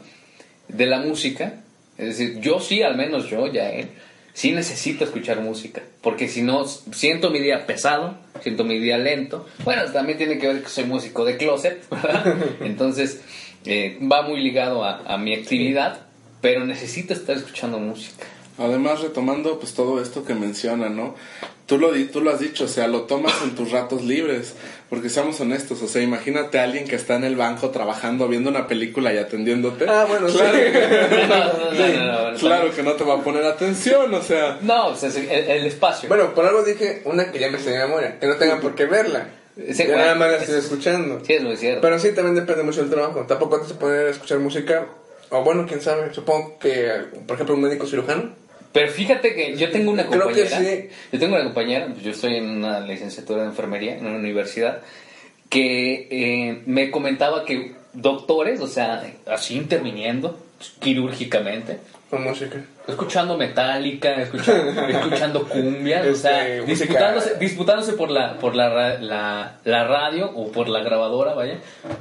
de 0.68 0.86
la 0.86 0.98
música, 1.00 1.54
es 1.96 2.06
decir, 2.18 2.40
yo 2.40 2.60
sí, 2.60 2.82
al 2.82 2.96
menos 2.96 3.28
yo, 3.30 3.46
ya 3.46 3.70
él, 3.70 3.88
sí 4.34 4.52
necesito 4.52 5.04
escuchar 5.04 5.40
música, 5.40 5.82
porque 6.02 6.28
si 6.28 6.42
no, 6.42 6.66
siento 6.66 7.30
mi 7.30 7.40
día 7.40 7.66
pesado, 7.66 8.16
siento 8.42 8.64
mi 8.64 8.78
día 8.78 8.98
lento. 8.98 9.46
Bueno, 9.64 9.84
también 9.92 10.18
tiene 10.18 10.38
que 10.38 10.48
ver 10.48 10.62
que 10.62 10.68
soy 10.68 10.84
músico 10.84 11.24
de 11.24 11.36
closet, 11.38 11.82
¿verdad? 11.90 12.34
Entonces, 12.60 13.20
eh, 13.64 13.98
va 14.02 14.22
muy 14.22 14.42
ligado 14.42 14.84
a, 14.84 14.98
a 15.06 15.16
mi 15.16 15.34
actividad, 15.34 16.00
pero 16.42 16.66
necesito 16.66 17.14
estar 17.14 17.36
escuchando 17.36 17.78
música. 17.78 18.26
Además, 18.58 19.00
retomando 19.00 19.58
pues 19.58 19.72
todo 19.74 20.02
esto 20.02 20.24
que 20.24 20.34
menciona, 20.34 20.88
¿no? 20.90 21.14
Tú 21.66 21.78
lo, 21.78 21.92
di- 21.92 22.04
tú 22.04 22.20
lo 22.20 22.30
has 22.30 22.40
dicho, 22.40 22.64
o 22.64 22.68
sea, 22.68 22.88
lo 22.88 23.02
tomas 23.04 23.32
en 23.42 23.54
tus 23.54 23.70
ratos 23.70 24.02
libres, 24.02 24.54
porque 24.90 25.08
seamos 25.08 25.40
honestos, 25.40 25.80
o 25.80 25.88
sea, 25.88 26.02
imagínate 26.02 26.58
a 26.58 26.64
alguien 26.64 26.86
que 26.86 26.94
está 26.94 27.16
en 27.16 27.24
el 27.24 27.36
banco 27.36 27.70
trabajando, 27.70 28.28
viendo 28.28 28.50
una 28.50 28.66
película 28.68 29.14
y 29.14 29.16
atendiéndote. 29.16 29.86
Ah, 29.88 30.04
bueno, 30.06 30.26
claro, 30.26 30.58
No, 31.28 31.36
no, 31.36 31.72
no, 31.72 32.06
no, 32.22 32.30
no, 32.32 32.38
claro 32.38 32.70
que 32.70 32.82
no 32.82 32.92
te 32.92 33.04
va 33.04 33.14
a 33.14 33.22
poner 33.24 33.44
atención, 33.44 34.12
o 34.12 34.20
sea. 34.22 34.58
No, 34.60 34.88
o 34.88 34.94
sea, 34.96 35.08
el, 35.08 35.26
el 35.30 35.66
espacio. 35.66 36.06
Bueno, 36.08 36.34
por 36.34 36.44
algo 36.44 36.62
dije 36.62 37.00
una 37.06 37.32
que 37.32 37.38
ya 37.38 37.48
me 37.50 37.58
sé 37.58 37.70
de 37.70 37.78
memoria, 37.78 38.18
que 38.20 38.26
no 38.26 38.36
tengan 38.36 38.60
por 38.60 38.74
qué 38.74 38.84
verla. 38.84 39.28
Sí, 39.56 39.72
Ya 39.72 39.84
bueno, 39.86 40.02
nada 40.02 40.14
más 40.16 40.28
la 40.32 40.36
es- 40.36 40.42
estoy 40.42 40.58
escuchando. 40.58 41.20
sí, 41.24 41.32
es 41.32 41.42
muy 41.42 41.56
cierto. 41.56 41.80
Pero 41.80 41.98
sí, 41.98 42.12
también 42.12 42.34
depende 42.34 42.62
mucho 42.62 42.80
del 42.82 42.90
trabajo. 42.90 43.24
Tampoco 43.26 43.56
te 43.56 43.62
vas 43.62 43.72
a 43.72 43.78
poner 43.78 44.06
a 44.08 44.10
escuchar 44.10 44.38
música. 44.40 44.86
O 45.30 45.42
bueno, 45.42 45.64
quién 45.66 45.80
sabe. 45.80 46.12
Supongo 46.12 46.58
que, 46.58 46.90
por 47.26 47.36
ejemplo, 47.36 47.54
un 47.54 47.62
médico 47.62 47.86
cirujano. 47.86 48.43
Pero 48.74 48.90
fíjate 48.90 49.36
que 49.36 49.56
yo 49.56 49.70
tengo 49.70 49.92
una 49.92 50.04
Creo 50.04 50.28
que 50.28 50.42
compañera. 50.42 50.58
sí. 50.58 50.88
Yo 51.12 51.18
tengo 51.20 51.36
una 51.36 51.44
compañera, 51.44 51.86
pues 51.86 52.02
yo 52.02 52.10
estoy 52.10 52.34
en 52.38 52.50
una 52.50 52.80
licenciatura 52.80 53.42
de 53.42 53.48
enfermería 53.48 53.96
en 53.96 54.04
una 54.04 54.16
universidad, 54.18 54.82
que 55.48 56.08
eh, 56.10 56.62
me 56.66 56.90
comentaba 56.90 57.44
que 57.44 57.72
doctores, 57.92 58.60
o 58.60 58.66
sea, 58.66 59.04
así 59.26 59.54
interviniendo 59.54 60.40
quirúrgicamente, 60.80 61.78
Con 62.10 62.24
música. 62.24 62.64
Escuchando 62.86 63.36
metálica, 63.36 64.14
escuchando, 64.22 64.80
escuchando 64.88 65.48
cumbia, 65.48 66.02
o 66.10 66.14
sea, 66.14 66.46
Este, 66.46 66.66
disputándose, 66.66 67.34
disputándose 67.38 67.92
por 67.94 68.10
la 68.10 68.38
por 68.38 68.54
la, 68.54 68.98
la, 68.98 69.56
la 69.64 69.84
radio 69.84 70.30
o 70.34 70.50
por 70.52 70.68
la 70.68 70.80
grabadora, 70.80 71.34
vaya, 71.34 71.58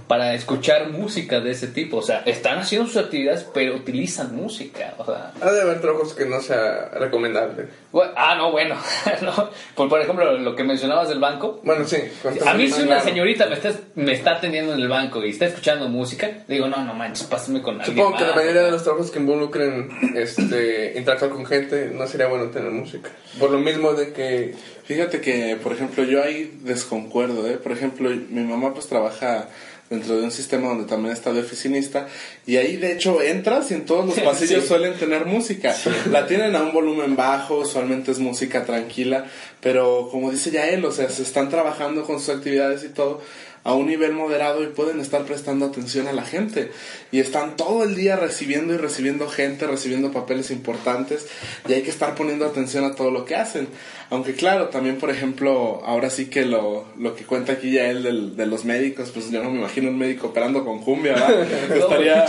para 0.07 0.33
escuchar 0.33 0.89
música 0.89 1.39
de 1.39 1.51
ese 1.51 1.67
tipo. 1.67 1.97
O 1.97 2.01
sea, 2.01 2.23
están 2.25 2.59
haciendo 2.59 2.87
sus 2.87 2.97
actividades, 2.97 3.47
pero 3.53 3.75
utilizan 3.75 4.35
música. 4.35 4.93
O 4.97 5.05
sea, 5.05 5.31
Ha 5.41 5.51
de 5.51 5.61
haber 5.61 5.81
trabajos 5.81 6.13
que 6.13 6.25
no 6.25 6.41
sea 6.41 6.89
recomendable. 6.93 7.67
Ah, 8.15 8.35
no, 8.35 8.51
bueno. 8.51 8.75
no. 9.21 9.49
Por, 9.75 9.89
por 9.89 10.01
ejemplo, 10.01 10.37
lo 10.37 10.55
que 10.55 10.63
mencionabas 10.63 11.09
del 11.09 11.19
banco. 11.19 11.61
Bueno, 11.63 11.85
sí. 11.85 11.97
A 12.45 12.53
mí 12.55 12.67
si 12.67 12.81
una 12.81 12.95
claro. 12.95 13.03
señorita 13.05 13.45
me 13.47 13.55
está, 13.55 13.71
me 13.95 14.11
está 14.11 14.31
atendiendo 14.37 14.73
en 14.73 14.79
el 14.79 14.87
banco 14.87 15.23
y 15.23 15.29
está 15.29 15.45
escuchando 15.45 15.87
música, 15.87 16.29
digo, 16.47 16.67
no, 16.67 16.83
no 16.83 16.93
manches, 16.93 17.27
pásame 17.27 17.61
con 17.61 17.79
alguien 17.79 17.97
Supongo 17.97 18.17
que 18.17 18.25
la 18.25 18.35
mayoría 18.35 18.63
de 18.63 18.71
los 18.71 18.83
trabajos 18.83 19.11
que 19.11 19.19
involucren 19.19 19.89
este, 20.15 20.72
interactuar 20.95 21.31
con 21.31 21.45
gente 21.45 21.91
no 21.93 22.07
sería 22.07 22.27
bueno 22.27 22.45
tener 22.51 22.71
música. 22.71 23.09
Por 23.39 23.51
lo 23.51 23.59
mismo 23.59 23.93
de 23.93 24.11
que 24.13 24.53
Fíjate 24.85 25.21
que, 25.21 25.57
por 25.63 25.71
ejemplo, 25.71 26.03
yo 26.03 26.21
ahí 26.21 26.59
desconcuerdo, 26.61 27.47
¿eh? 27.49 27.53
Por 27.53 27.71
ejemplo, 27.71 28.09
mi 28.09 28.43
mamá 28.43 28.73
pues 28.73 28.87
trabaja 28.87 29.47
dentro 29.89 30.17
de 30.17 30.23
un 30.23 30.31
sistema 30.31 30.67
donde 30.69 30.85
también 30.85 31.13
está 31.13 31.31
de 31.31 31.39
oficinista 31.41 32.07
y 32.47 32.57
ahí 32.57 32.77
de 32.77 32.91
hecho 32.93 33.21
entras 33.21 33.69
y 33.71 33.75
en 33.75 33.85
todos 33.85 34.05
los 34.05 34.19
pasillos 34.25 34.61
Sí. 34.63 34.67
suelen 34.67 34.95
tener 34.95 35.25
música. 35.25 35.73
La 36.11 36.27
tienen 36.27 36.55
a 36.57 36.63
un 36.63 36.73
volumen 36.73 37.15
bajo, 37.15 37.59
usualmente 37.59 38.11
es 38.11 38.19
música 38.19 38.65
tranquila, 38.65 39.25
pero 39.61 40.09
como 40.11 40.31
dice 40.31 40.51
ya 40.51 40.67
él, 40.67 40.83
o 40.83 40.91
sea, 40.91 41.09
se 41.09 41.23
están 41.23 41.49
trabajando 41.49 42.03
con 42.03 42.19
sus 42.19 42.29
actividades 42.35 42.83
y 42.83 42.89
todo 42.89 43.21
a 43.63 43.73
un 43.73 43.87
nivel 43.87 44.13
moderado 44.13 44.63
y 44.63 44.67
pueden 44.67 44.99
estar 44.99 45.23
prestando 45.23 45.65
atención 45.65 46.07
a 46.07 46.13
la 46.13 46.23
gente 46.23 46.71
y 47.11 47.19
están 47.19 47.55
todo 47.55 47.83
el 47.83 47.95
día 47.95 48.15
recibiendo 48.15 48.73
y 48.73 48.77
recibiendo 48.77 49.29
gente, 49.29 49.67
recibiendo 49.67 50.11
papeles 50.11 50.51
importantes 50.51 51.27
y 51.67 51.73
hay 51.73 51.83
que 51.83 51.89
estar 51.89 52.15
poniendo 52.15 52.45
atención 52.45 52.83
a 52.83 52.95
todo 52.95 53.11
lo 53.11 53.25
que 53.25 53.35
hacen. 53.35 53.67
Aunque 54.13 54.33
claro, 54.35 54.67
también 54.69 54.97
por 54.97 55.09
ejemplo, 55.09 55.81
ahora 55.85 56.09
sí 56.11 56.27
que 56.27 56.45
lo, 56.45 56.85
lo 56.99 57.15
que 57.15 57.23
cuenta 57.23 57.53
aquí 57.53 57.71
ya 57.71 57.89
él 57.89 58.03
del- 58.03 58.35
de 58.37 58.45
los 58.45 58.63
médicos, 58.63 59.09
pues 59.11 59.31
yo 59.31 59.41
no 59.43 59.49
me 59.49 59.57
imagino 59.59 59.89
un 59.89 59.97
médico 59.97 60.27
operando 60.27 60.63
con 60.63 60.81
cumbia, 60.83 61.13
¿verdad? 61.13 61.41
Estaría... 61.79 62.27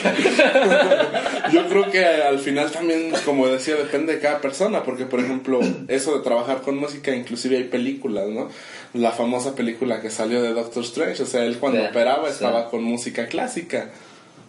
Yo 1.52 1.66
creo 1.68 1.90
que 1.90 2.04
al 2.04 2.38
final 2.38 2.70
también, 2.70 3.12
como 3.24 3.46
decía, 3.48 3.76
depende 3.76 4.14
de 4.14 4.20
cada 4.20 4.40
persona, 4.40 4.82
porque 4.82 5.04
por 5.04 5.20
ejemplo, 5.20 5.60
eso 5.88 6.16
de 6.16 6.24
trabajar 6.24 6.62
con 6.62 6.76
música, 6.76 7.14
inclusive 7.14 7.56
hay 7.58 7.64
películas, 7.64 8.28
¿no? 8.28 8.48
La 8.94 9.12
famosa 9.12 9.54
película 9.54 10.00
que 10.00 10.10
salió 10.10 10.42
de 10.42 10.52
Doctor 10.54 10.82
Strange, 10.84 11.22
o 11.22 11.26
sea, 11.26 11.44
él 11.44 11.58
cuando 11.58 11.80
operaba 11.90 12.28
estaba 12.28 12.70
con 12.70 12.82
música 12.82 13.26
clásica. 13.26 13.90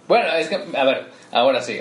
Bueno, 0.07 0.31
es 0.35 0.47
que, 0.47 0.55
a 0.77 0.83
ver, 0.85 1.05
ahora 1.31 1.61
sí, 1.61 1.77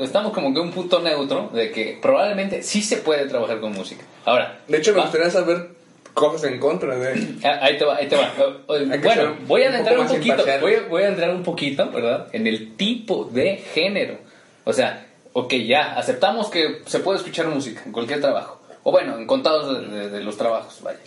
estamos 0.00 0.32
como 0.32 0.52
que 0.52 0.60
un 0.60 0.70
punto 0.72 1.00
neutro 1.00 1.50
de 1.52 1.70
que 1.70 1.98
probablemente 2.02 2.62
sí 2.62 2.82
se 2.82 2.96
puede 2.98 3.26
trabajar 3.26 3.60
con 3.60 3.72
música. 3.72 4.04
Ahora, 4.24 4.58
De 4.68 4.78
hecho, 4.78 4.92
me 4.92 4.98
va- 4.98 5.04
gustaría 5.04 5.30
saber 5.30 5.68
cosas 6.14 6.50
en 6.50 6.58
contra 6.58 6.96
de... 6.96 7.36
Ah, 7.44 7.60
Ahí 7.62 7.78
te 7.78 7.84
va, 7.84 7.96
ahí 7.96 8.08
te 8.08 8.16
va. 8.16 8.32
Bueno, 8.66 9.36
voy 9.46 9.62
a 9.62 9.66
entrar 9.78 9.98
un 10.00 10.06
poquito, 10.08 10.44
voy 10.60 10.74
a, 10.74 10.82
voy 10.88 11.02
a 11.04 11.08
entrar 11.08 11.30
un 11.30 11.42
poquito, 11.44 11.90
¿verdad? 11.90 12.26
En 12.32 12.46
el 12.48 12.74
tipo 12.76 13.24
de 13.26 13.56
género. 13.58 14.18
O 14.64 14.72
sea, 14.72 15.06
ok, 15.32 15.54
ya, 15.66 15.94
aceptamos 15.96 16.50
que 16.50 16.82
se 16.86 16.98
puede 16.98 17.18
escuchar 17.18 17.46
música 17.46 17.82
en 17.86 17.92
cualquier 17.92 18.20
trabajo. 18.20 18.60
O 18.82 18.90
bueno, 18.90 19.16
en 19.16 19.26
contados 19.26 19.78
de, 19.80 19.86
de- 19.96 20.10
de 20.10 20.20
los 20.24 20.36
trabajos, 20.36 20.80
vaya. 20.82 20.98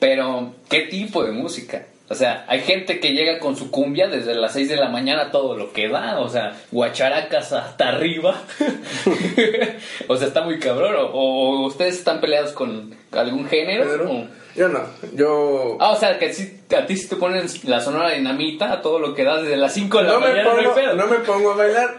Pero, 0.00 0.52
¿qué 0.68 0.80
tipo 0.82 1.22
de 1.24 1.30
música? 1.32 1.86
O 2.08 2.14
sea, 2.14 2.44
hay 2.48 2.60
gente 2.60 3.00
que 3.00 3.12
llega 3.14 3.40
con 3.40 3.56
su 3.56 3.70
cumbia 3.72 4.06
desde 4.06 4.34
las 4.36 4.52
6 4.52 4.68
de 4.68 4.76
la 4.76 4.88
mañana 4.88 5.32
todo 5.32 5.56
lo 5.56 5.72
que 5.72 5.88
da, 5.88 6.20
o 6.20 6.28
sea, 6.28 6.56
guacharacas 6.70 7.52
hasta 7.52 7.88
arriba. 7.88 8.40
o 10.08 10.16
sea, 10.16 10.28
está 10.28 10.42
muy 10.42 10.58
cabrón. 10.60 10.94
O, 10.96 11.08
o 11.12 11.66
ustedes 11.66 11.96
están 11.96 12.20
peleados 12.20 12.52
con 12.52 12.94
algún 13.12 13.46
género. 13.48 14.08
O- 14.10 14.26
Yo 14.54 14.68
no. 14.68 14.80
Yo... 15.14 15.76
Ah, 15.80 15.90
o 15.90 15.96
sea, 15.98 16.18
que 16.18 16.32
si, 16.32 16.60
a 16.76 16.86
ti 16.86 16.96
si 16.96 17.08
te 17.08 17.16
pones 17.16 17.64
la 17.64 17.80
sonora 17.80 18.10
dinamita 18.12 18.72
a 18.72 18.80
todo 18.82 18.98
lo 19.00 19.12
que 19.14 19.24
das 19.24 19.42
desde 19.42 19.56
las 19.56 19.74
5 19.74 19.98
de 19.98 20.04
la 20.04 20.12
no 20.12 20.20
me, 20.20 20.28
mañana, 20.28 20.44
no 20.54 20.58
hay 20.60 20.64
pongo, 20.66 20.92
no 20.94 21.06
me 21.08 21.16
pongo 21.18 21.52
a 21.52 21.56
bailar, 21.56 21.96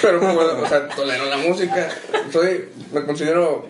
pero 0.00 0.20
puedo, 0.20 0.62
o 0.62 0.66
sea, 0.66 0.88
tolero 0.88 1.26
la 1.26 1.36
música. 1.36 1.88
Soy, 2.32 2.64
me 2.92 3.04
considero 3.04 3.66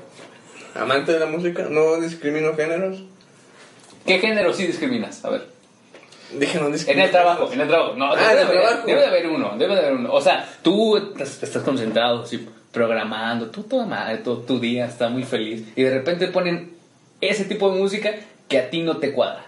amante 0.75 1.13
de 1.13 1.19
la 1.19 1.27
música, 1.27 1.67
no 1.69 1.97
discrimino 2.01 2.55
géneros. 2.55 3.03
¿Qué 4.07 4.19
género 4.21 4.53
sí 4.55 4.67
discriminas? 4.69 5.25
A 5.25 5.31
ver. 5.31 5.60
Dije 6.39 6.59
no 6.59 6.67
En 6.67 6.73
discrimino. 6.73 7.05
el 7.07 7.11
trabajo, 7.11 7.51
en 7.53 7.61
el 7.61 7.69
trabajo. 7.69 7.95
No, 7.97 8.13
Ah, 8.13 8.17
debe, 8.17 8.31
en 8.31 8.39
el 8.39 8.47
haber, 8.47 8.61
trabajo. 8.63 8.87
debe 8.87 9.01
de 9.01 9.07
haber 9.07 9.27
uno, 9.29 9.55
debe 9.59 9.75
de 9.75 9.81
haber 9.81 9.93
uno. 9.95 10.13
O 10.13 10.21
sea, 10.21 10.49
tú 10.63 10.97
estás, 10.97 11.43
estás 11.43 11.63
concentrado, 11.63 12.23
así, 12.23 12.49
programando, 12.73 13.51
tú 13.51 13.63
toda 13.65 13.85
madre, 13.87 14.19
todo 14.19 14.39
tu 14.39 14.61
día 14.61 14.87
está 14.87 15.09
muy 15.09 15.25
feliz. 15.25 15.67
Y 15.77 15.83
de 15.83 15.91
repente 15.91 16.29
ponen 16.29 16.73
ese 17.21 17.45
tipo 17.45 17.71
de 17.73 17.79
música 17.81 18.13
que 18.49 18.59
a 18.59 18.71
ti 18.71 18.83
no 18.83 18.99
te 18.99 19.13
cuadra. 19.13 19.45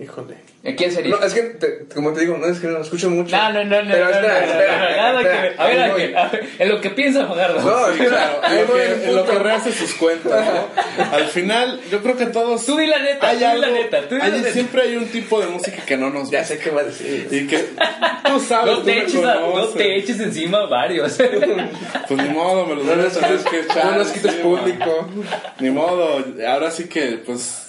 Híjole. 0.00 0.36
¿A 0.64 0.74
quién 0.74 0.90
sería? 0.90 1.14
No, 1.14 1.22
es 1.24 1.32
que, 1.32 1.42
te- 1.42 1.86
como 1.94 2.12
te 2.12 2.22
digo, 2.22 2.36
no 2.38 2.48
discrimino, 2.48 2.80
escucho 2.80 3.08
mucho. 3.08 3.36
No, 3.36 3.52
no, 3.52 3.64
no, 3.64 3.82
no. 3.82 3.90
Pero 3.92 4.04
no, 4.06 4.10
espera, 4.10 4.40
no, 4.40 4.46
no, 4.46 4.50
espera, 4.52 5.12
no, 5.12 5.18
que. 5.20 5.28
A 5.28 5.66
ver, 5.66 5.80
a 5.80 5.94
ver, 5.94 6.16
a 6.18 6.28
ver, 6.28 6.48
en 6.58 6.68
lo 6.68 6.80
que 6.80 6.90
piensa 6.90 7.24
Fajardo. 7.26 7.60
No, 7.60 7.96
claro, 8.04 8.40
En 8.50 8.66
lo 8.66 8.74
que, 8.74 9.08
en 9.08 9.14
lo 9.16 9.24
que 9.26 9.38
rehace 9.38 9.72
sus 9.72 9.94
cuentas, 9.94 10.44
¿no? 10.44 11.06
Al 11.16 11.26
final, 11.26 11.80
yo 11.88 12.02
creo 12.02 12.16
que 12.16 12.26
todos... 12.26 12.66
Tú 12.66 12.76
di 12.76 12.86
la 12.86 12.98
neta, 12.98 13.28
hay 13.28 13.36
tú 13.36 13.38
di 13.38 13.44
la 13.44 13.52
algo- 13.68 13.74
neta, 13.76 14.08
tú 14.08 14.14
di 14.16 14.18
la 14.20 14.24
hay- 14.26 14.32
neta. 14.32 14.50
Siempre 14.52 14.82
hay 14.82 14.96
un 14.96 15.06
tipo 15.06 15.40
de 15.40 15.46
música 15.46 15.84
que 15.86 15.96
no 15.96 16.10
nos 16.10 16.30
Ya 16.30 16.42
sé 16.44 16.58
qué 16.58 16.70
va 16.70 16.80
a 16.80 16.84
decir. 16.84 17.28
Y 17.30 17.46
que 17.46 17.58
tú 18.26 18.40
sabes, 18.40 18.72
No 18.72 18.78
tú 18.80 18.84
te, 18.86 18.98
eches 19.02 19.24
a- 19.24 19.34
no 19.36 19.68
te 19.68 19.96
eches 19.98 20.18
encima 20.18 20.66
varios. 20.66 21.16
Pues 22.08 22.22
ni 22.22 22.28
modo, 22.30 22.66
me 22.66 22.74
los 22.76 22.84
No 22.84 22.94
voy 22.96 23.04
a 23.06 23.08
tener 23.08 23.38
que 23.44 23.60
echar. 23.60 23.84
no 23.86 23.98
nos 23.98 24.08
quites 24.08 24.32
público. 24.34 25.08
Ni 25.60 25.70
modo, 25.70 26.24
ahora 26.48 26.70
sí 26.70 26.88
que, 26.88 27.20
pues, 27.24 27.65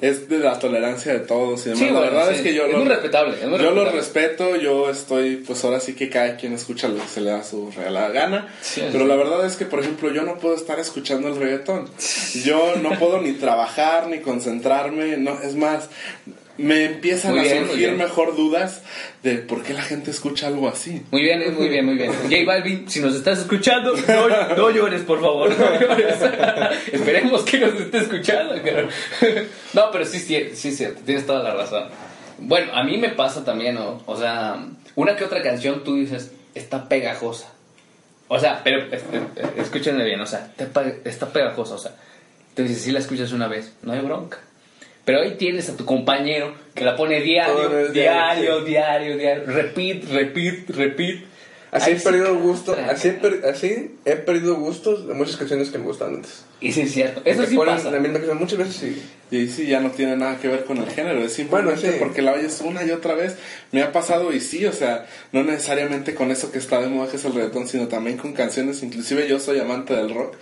es 0.00 0.28
de 0.28 0.38
la 0.38 0.58
tolerancia 0.58 1.12
de 1.12 1.20
todos 1.20 1.66
y 1.66 1.70
demás. 1.70 1.78
Sí, 1.84 1.90
la 1.90 2.00
verdad 2.00 2.28
sí. 2.30 2.34
es 2.36 2.40
que 2.42 2.54
yo 2.54 2.66
Es 2.66 2.72
lo- 2.72 2.78
muy 2.78 2.88
respetable, 2.88 3.34
es 3.42 3.48
muy 3.48 3.58
yo 3.58 3.70
lo 3.70 3.90
respeto, 3.90 4.56
yo 4.56 4.90
estoy, 4.90 5.36
pues 5.36 5.64
ahora 5.64 5.80
sí 5.80 5.94
que 5.94 6.08
cada 6.10 6.36
quien 6.36 6.52
escucha 6.52 6.88
lo 6.88 6.96
que 7.00 7.08
se 7.08 7.20
le 7.20 7.30
da 7.30 7.42
su 7.44 7.70
regalada 7.70 8.08
gana. 8.10 8.48
Sí, 8.60 8.82
pero 8.92 9.06
la 9.06 9.16
verdad 9.16 9.44
es 9.46 9.56
que, 9.56 9.64
por 9.66 9.80
ejemplo, 9.80 10.10
yo 10.12 10.22
no 10.22 10.38
puedo 10.38 10.54
estar 10.54 10.78
escuchando 10.78 11.28
el 11.28 11.36
reggaetón. 11.36 11.88
Yo 12.44 12.76
no 12.82 12.98
puedo 12.98 13.20
ni 13.20 13.32
trabajar, 13.32 14.08
ni 14.08 14.18
concentrarme, 14.20 15.16
no, 15.16 15.40
es 15.42 15.54
más, 15.56 15.88
me 16.58 16.84
empiezan 16.84 17.32
Muy 17.32 17.40
a 17.40 17.42
bien, 17.42 17.66
surgir 17.66 17.92
mejor 17.92 18.36
dudas 18.36 18.82
de 19.22 19.36
por 19.36 19.62
qué 19.62 19.74
la 19.74 19.82
gente 19.82 20.10
escucha 20.10 20.46
algo 20.46 20.68
así. 20.68 21.02
Muy 21.10 21.22
bien, 21.22 21.54
muy 21.54 21.68
bien, 21.68 21.84
muy 21.84 21.96
bien. 21.96 22.12
J 22.12 22.36
Balvin, 22.46 22.88
si 22.88 23.00
nos 23.00 23.14
estás 23.14 23.40
escuchando, 23.40 23.94
no, 23.96 24.56
no 24.56 24.70
llores, 24.70 25.02
por 25.02 25.20
favor, 25.20 25.50
no 25.50 25.80
llores. 25.80 26.16
Esperemos 26.92 27.42
que 27.42 27.58
nos 27.58 27.74
esté 27.74 27.98
escuchando. 27.98 28.54
cabrón. 28.62 28.88
No, 29.74 29.90
pero 29.90 30.04
sí, 30.04 30.18
sí, 30.18 30.50
sí, 30.54 30.72
cierto, 30.72 31.02
tienes 31.04 31.26
toda 31.26 31.42
la 31.42 31.54
razón. 31.54 31.84
Bueno, 32.38 32.72
a 32.74 32.84
mí 32.84 32.98
me 32.98 33.10
pasa 33.10 33.44
también, 33.44 33.74
¿no? 33.74 34.02
O 34.06 34.16
sea, 34.16 34.66
una 34.94 35.16
que 35.16 35.24
otra 35.24 35.42
canción 35.42 35.84
tú 35.84 35.96
dices, 35.96 36.32
está 36.54 36.88
pegajosa. 36.88 37.52
O 38.28 38.38
sea, 38.38 38.60
pero 38.64 38.86
escúchenme 39.56 40.04
bien, 40.04 40.20
o 40.20 40.26
sea, 40.26 40.52
te 40.56 40.68
está 41.04 41.28
pegajosa, 41.28 41.74
o 41.74 41.78
sea, 41.78 41.92
entonces 42.48 42.82
si 42.82 42.90
la 42.90 42.98
escuchas 42.98 43.32
una 43.32 43.46
vez, 43.46 43.72
no 43.82 43.92
hay 43.92 44.00
bronca. 44.00 44.38
Pero 45.06 45.22
ahí 45.22 45.36
tienes 45.38 45.70
a 45.70 45.76
tu 45.76 45.86
compañero 45.86 46.52
que 46.74 46.84
la 46.84 46.94
pone 46.96 47.22
diario, 47.22 47.68
diario, 47.90 47.92
diario, 47.92 48.64
diario, 48.64 49.16
diario, 49.16 49.44
repeat, 49.46 50.04
repeat, 50.10 50.68
repeat. 50.70 51.20
Así 51.70 51.90
he 51.92 51.98
sí, 51.98 52.04
perdido 52.04 52.34
gusto, 52.36 52.76
así 52.90 53.08
he, 53.08 53.12
per- 53.12 53.44
así 53.44 53.96
he 54.04 54.16
perdido 54.16 54.54
gustos 54.56 55.06
de 55.06 55.14
muchas 55.14 55.36
canciones 55.36 55.70
que 55.70 55.78
me 55.78 55.84
gustaban 55.84 56.16
antes. 56.16 56.44
Y 56.60 56.72
sí 56.72 56.82
es 56.82 56.92
cierto, 56.92 57.20
eso 57.24 57.42
Que 57.42 57.46
sí 57.48 57.56
ponen 57.56 57.74
pasa. 57.76 57.90
la 57.90 57.98
misma 57.98 58.18
canción 58.18 58.38
muchas 58.38 58.58
veces 58.58 58.74
sí. 58.76 59.02
Y 59.30 59.36
ahí 59.40 59.48
sí 59.48 59.66
ya 59.66 59.80
no 59.80 59.90
tiene 59.90 60.16
nada 60.16 60.38
que 60.38 60.48
ver 60.48 60.64
con 60.64 60.78
el 60.78 60.88
género, 60.88 61.22
es 61.22 61.34
simplemente 61.34 61.80
Bueno, 61.80 61.92
sí. 61.92 61.98
porque 61.98 62.22
la 62.22 62.32
oyes 62.32 62.60
una 62.62 62.84
y 62.84 62.90
otra 62.92 63.14
vez. 63.14 63.36
Me 63.72 63.82
ha 63.82 63.92
pasado 63.92 64.32
y 64.32 64.40
sí, 64.40 64.64
o 64.66 64.72
sea, 64.72 65.06
no 65.32 65.42
necesariamente 65.44 66.14
con 66.14 66.30
eso 66.30 66.50
que 66.50 66.58
está 66.58 66.80
de 66.80 66.88
moda 66.88 67.10
que 67.10 67.16
es 67.16 67.24
el 67.24 67.34
reggaetón, 67.34 67.68
sino 67.68 67.88
también 67.88 68.16
con 68.16 68.32
canciones, 68.32 68.82
inclusive 68.82 69.28
yo 69.28 69.38
soy 69.38 69.58
amante 69.60 69.94
del 69.94 70.12
rock. 70.14 70.34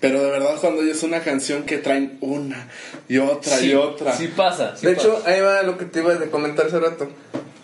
Pero 0.00 0.22
de 0.22 0.30
verdad 0.30 0.56
cuando 0.60 0.82
oyes 0.82 1.02
una 1.02 1.20
canción 1.20 1.64
que 1.64 1.78
traen 1.78 2.18
una 2.20 2.68
y 3.08 3.18
otra 3.18 3.56
Sí, 3.56 3.70
y 3.70 3.74
otra. 3.74 4.12
Sí 4.12 4.28
pasa. 4.28 4.76
sí 4.76 4.86
de 4.86 4.94
pasa. 4.94 5.08
hecho, 5.08 5.22
ahí 5.26 5.40
va 5.40 5.62
lo 5.62 5.78
que 5.78 5.84
te 5.86 6.00
iba 6.00 6.12
a 6.14 6.18
comentar 6.30 6.66
hace 6.66 6.78
rato. 6.80 7.08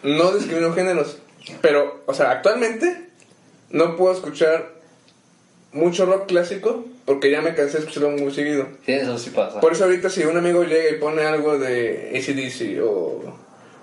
No 0.02 0.32
discrimino 0.32 0.72
géneros, 0.72 1.18
pero, 1.60 2.02
o 2.06 2.14
sea, 2.14 2.30
actualmente 2.30 3.08
no 3.70 3.96
puedo 3.96 4.14
escuchar 4.14 4.70
mucho 5.72 6.06
rock 6.06 6.26
clásico 6.26 6.84
porque 7.04 7.30
ya 7.30 7.42
me 7.42 7.54
cansé 7.54 7.74
de 7.78 7.78
escucharlo 7.80 8.10
muy 8.10 8.32
seguido. 8.32 8.66
Sí, 8.86 8.92
eso 8.92 9.18
sí 9.18 9.30
pasa. 9.30 9.60
Por 9.60 9.72
eso 9.72 9.84
ahorita 9.84 10.08
si 10.10 10.24
un 10.24 10.36
amigo 10.36 10.64
llega 10.64 10.90
y 10.90 10.98
pone 10.98 11.22
algo 11.24 11.58
de 11.58 12.12
ACDC 12.16 12.82
o, 12.82 13.22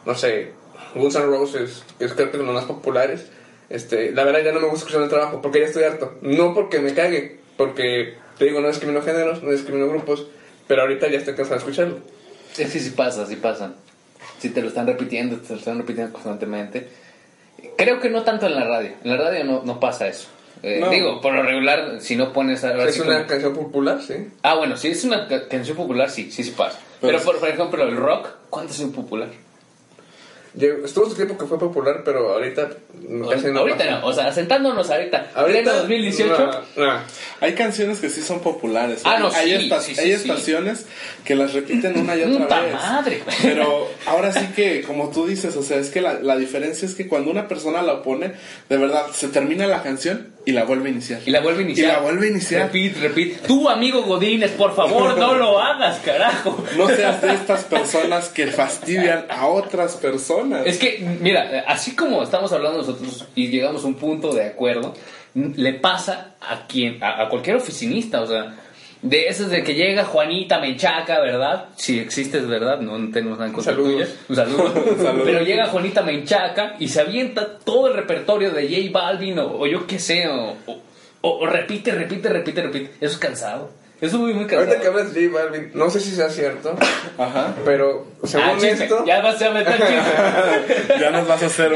no 0.06 0.16
sé, 0.16 0.52
Guns 0.96 1.16
N' 1.16 1.26
Roses, 1.26 1.84
que 2.00 2.06
es 2.06 2.14
creo 2.14 2.32
que 2.32 2.38
los 2.38 2.48
más 2.48 2.66
populares, 2.66 3.28
este, 3.70 4.12
la 4.12 4.24
verdad 4.24 4.42
ya 4.44 4.52
no 4.54 4.60
me 4.62 4.68
gusta 4.68 4.80
escuchar 4.86 5.04
el 5.04 5.10
trabajo 5.10 5.42
porque 5.42 5.60
ya 5.60 5.66
estoy 5.68 5.84
harto. 5.84 6.16
No 6.22 6.54
porque 6.54 6.80
me 6.80 6.94
cague, 6.94 7.40
porque 7.58 8.16
te 8.38 8.46
digo, 8.46 8.62
no 8.62 8.68
discrimino 8.68 9.02
géneros, 9.02 9.42
no 9.44 9.52
discrimino 9.52 9.88
grupos, 9.90 10.26
pero 10.68 10.82
ahorita 10.84 11.08
ya 11.10 11.18
estoy 11.20 11.34
cansado 11.36 11.56
de 11.56 11.60
escucharlo. 11.60 11.98
Es 12.58 12.72
que 12.72 12.80
sí 12.80 12.90
pasa, 12.92 13.26
sí 13.26 13.36
pasa. 13.38 13.74
Si 14.40 14.50
te 14.50 14.62
lo 14.62 14.68
están 14.68 14.88
repitiendo, 14.88 15.38
te 15.38 15.54
lo 15.54 15.60
están 15.60 15.78
repitiendo 15.78 16.12
constantemente. 16.14 16.88
Creo 17.78 18.00
que 18.00 18.10
no 18.10 18.24
tanto 18.24 18.46
en 18.46 18.56
la 18.56 18.66
radio. 18.66 18.92
En 19.04 19.12
la 19.12 19.18
radio 19.18 19.44
no, 19.44 19.64
no 19.64 19.80
pasa 19.80 20.08
eso. 20.08 20.28
Eh, 20.64 20.80
No. 20.80 20.90
Digo, 20.90 21.22
por 21.22 21.34
lo 21.34 21.44
regular, 21.44 21.98
si 22.02 22.16
no 22.16 22.34
pones... 22.34 22.64
ahora 22.64 22.86
Es 22.86 22.96
sí 22.96 23.02
una 23.02 23.18
como- 23.18 23.28
canción 23.28 23.54
popular, 23.54 24.02
sí. 24.02 24.14
Ah, 24.44 24.56
bueno, 24.56 24.76
si 24.78 24.88
es 24.90 25.04
una 25.04 25.28
ca- 25.28 25.48
canción 25.48 25.78
popular, 25.78 26.10
sí, 26.10 26.32
sí, 26.32 26.44
sí 26.44 26.52
pasa. 26.52 26.80
Pero 27.02 27.20
por, 27.22 27.40
por 27.40 27.50
ejemplo, 27.50 27.84
el 27.84 27.96
rock, 27.96 28.28
¿cuánto 28.50 28.74
es 28.74 28.82
popular? 28.82 29.30
Estuvo 30.60 31.08
su 31.08 31.16
tiempo 31.16 31.38
que 31.38 31.46
fue 31.46 31.60
popular, 31.60 32.02
pero 32.04 32.34
ahorita 32.34 32.70
casi 33.30 33.48
no 33.52 33.60
ahorita 33.60 33.78
pasa. 33.78 33.92
no, 34.00 34.06
o 34.08 34.14
sea, 34.14 34.32
sentándonos 34.32 34.90
ahorita, 34.90 35.32
Ahorita, 35.36 35.60
pleno 35.62 35.74
2018, 35.78 36.52
no, 36.78 36.86
no. 36.86 37.00
Hay 37.42 37.54
canciones 37.54 38.00
que 38.00 38.10
sí 38.10 38.22
son 38.24 38.40
populares. 38.40 39.02
Ah, 39.04 39.14
hay, 39.16 39.20
no, 39.22 39.30
hay, 39.30 39.48
sí, 39.48 39.54
esta- 39.66 39.82
sí, 39.82 39.94
sí, 39.96 40.02
hay 40.02 40.08
sí. 40.08 40.14
estaciones 40.14 40.86
que 41.24 41.36
las 41.36 41.54
repiten 41.54 42.00
una 42.00 42.16
y 42.16 42.24
otra 42.24 42.40
¡Puta 42.46 42.62
vez. 42.62 42.74
madre! 42.74 43.24
Pero 43.44 43.88
ahora 44.08 44.34
sí 44.34 44.48
que, 44.56 44.82
como 44.82 45.10
tú 45.12 45.28
dices, 45.28 45.56
o 45.56 45.62
sea, 45.62 45.78
es 45.78 45.90
que 45.92 46.02
la, 46.02 46.14
la 46.16 46.36
diferencia 46.38 46.88
es 46.88 46.96
que 46.96 47.08
cuando 47.08 47.30
una 47.30 47.48
persona 47.48 47.84
la 47.84 48.02
pone, 48.02 48.32
de 48.70 48.78
verdad, 48.78 49.06
se 49.14 49.28
termina 49.28 49.68
la 49.68 49.84
canción 49.84 50.36
y 50.48 50.54
la 50.54 50.64
vuelve 50.64 50.88
a 50.88 50.92
iniciar. 50.94 51.22
Y 51.26 51.32
la 51.32 51.42
vuelve 51.42 51.60
a 51.60 51.66
iniciar. 51.66 51.90
Y 51.90 51.92
la 51.92 52.00
vuelve 52.00 52.28
a 52.28 52.30
iniciar. 52.30 52.62
Repeat, 52.68 52.98
repeat. 53.02 53.42
Tú, 53.48 53.68
amigo 53.68 54.04
Godínez, 54.04 54.52
por 54.52 54.74
favor, 54.74 55.18
no 55.18 55.36
lo 55.36 55.60
hagas, 55.60 56.00
carajo. 56.00 56.64
No 56.78 56.88
seas 56.88 57.22
de 57.22 57.34
estas 57.34 57.66
personas 57.66 58.30
que 58.30 58.48
fastidian 58.48 59.26
a 59.30 59.48
otras 59.48 59.98
personas. 59.98 60.66
Es 60.66 60.78
que, 60.78 61.06
mira, 61.20 61.66
así 61.68 61.98
como 61.98 62.24
estamos 62.24 62.54
hablando 62.54 62.78
nosotros 62.78 63.26
y 63.36 63.50
llegamos 63.50 63.84
a 63.84 63.88
un 63.88 63.96
punto 63.96 64.34
de 64.34 64.46
acuerdo, 64.46 64.94
le 65.34 65.74
pasa 65.74 66.36
a 66.40 66.66
quien, 66.66 67.04
a, 67.04 67.24
a 67.24 67.28
cualquier 67.28 67.58
oficinista, 67.58 68.22
o 68.22 68.28
sea, 68.28 68.56
de 69.02 69.28
esos 69.28 69.50
de 69.50 69.64
que 69.64 69.76
llega 69.76 70.04
Juanita 70.06 70.60
Menchaca, 70.60 71.20
¿verdad? 71.20 71.66
Si 71.76 72.00
existes, 72.00 72.48
¿verdad? 72.48 72.80
No 72.82 72.94
tenemos 73.12 73.38
nada 73.38 73.48
en 73.48 73.54
contra 73.54 73.74
Saludos. 73.74 73.94
tuya. 73.94 74.08
Un 74.30 74.36
saludo. 74.36 74.74
saludo. 75.04 75.24
Pero 75.26 75.42
llega 75.42 75.68
Juanita 75.68 76.02
Menchaca 76.02 76.76
y 76.80 76.88
se 76.88 77.02
avienta 77.02 77.60
todo 77.60 77.88
el 77.88 77.94
repertorio 77.94 78.52
de 78.52 78.68
J 78.68 78.92
Balvin 78.92 79.40
o, 79.40 79.60
o 79.60 79.68
yo 79.68 79.86
qué 79.88 80.00
sé, 80.00 80.28
o, 80.28 80.56
o- 80.66 80.82
o 81.22 81.46
repite, 81.48 81.92
repite, 81.92 82.30
repite, 82.30 82.62
repite. 82.62 82.92
Eso 83.02 83.14
es 83.14 83.18
cansado. 83.18 83.72
Eso 84.00 84.16
es 84.18 84.22
muy, 84.22 84.34
muy 84.34 84.46
cansado. 84.46 84.62
Ahorita 84.68 84.82
que 84.82 84.88
hablas 84.88 85.14
de 85.14 85.28
J 85.28 85.40
Balvin, 85.44 85.72
no 85.74 85.90
sé 85.90 86.00
si 86.00 86.12
sea 86.12 86.30
cierto, 86.30 86.76
Ajá. 87.18 87.56
pero 87.66 88.06
según 88.24 88.46
Ah, 88.50 88.58
esto... 88.62 89.04
Ya 89.06 89.22
vas 89.22 89.42
a 89.42 89.50
meter 89.50 89.74
chisme. 89.74 90.98
Ya 91.00 91.10
nos 91.10 91.28
vas 91.28 91.42
a 91.42 91.46
hacer 91.48 91.74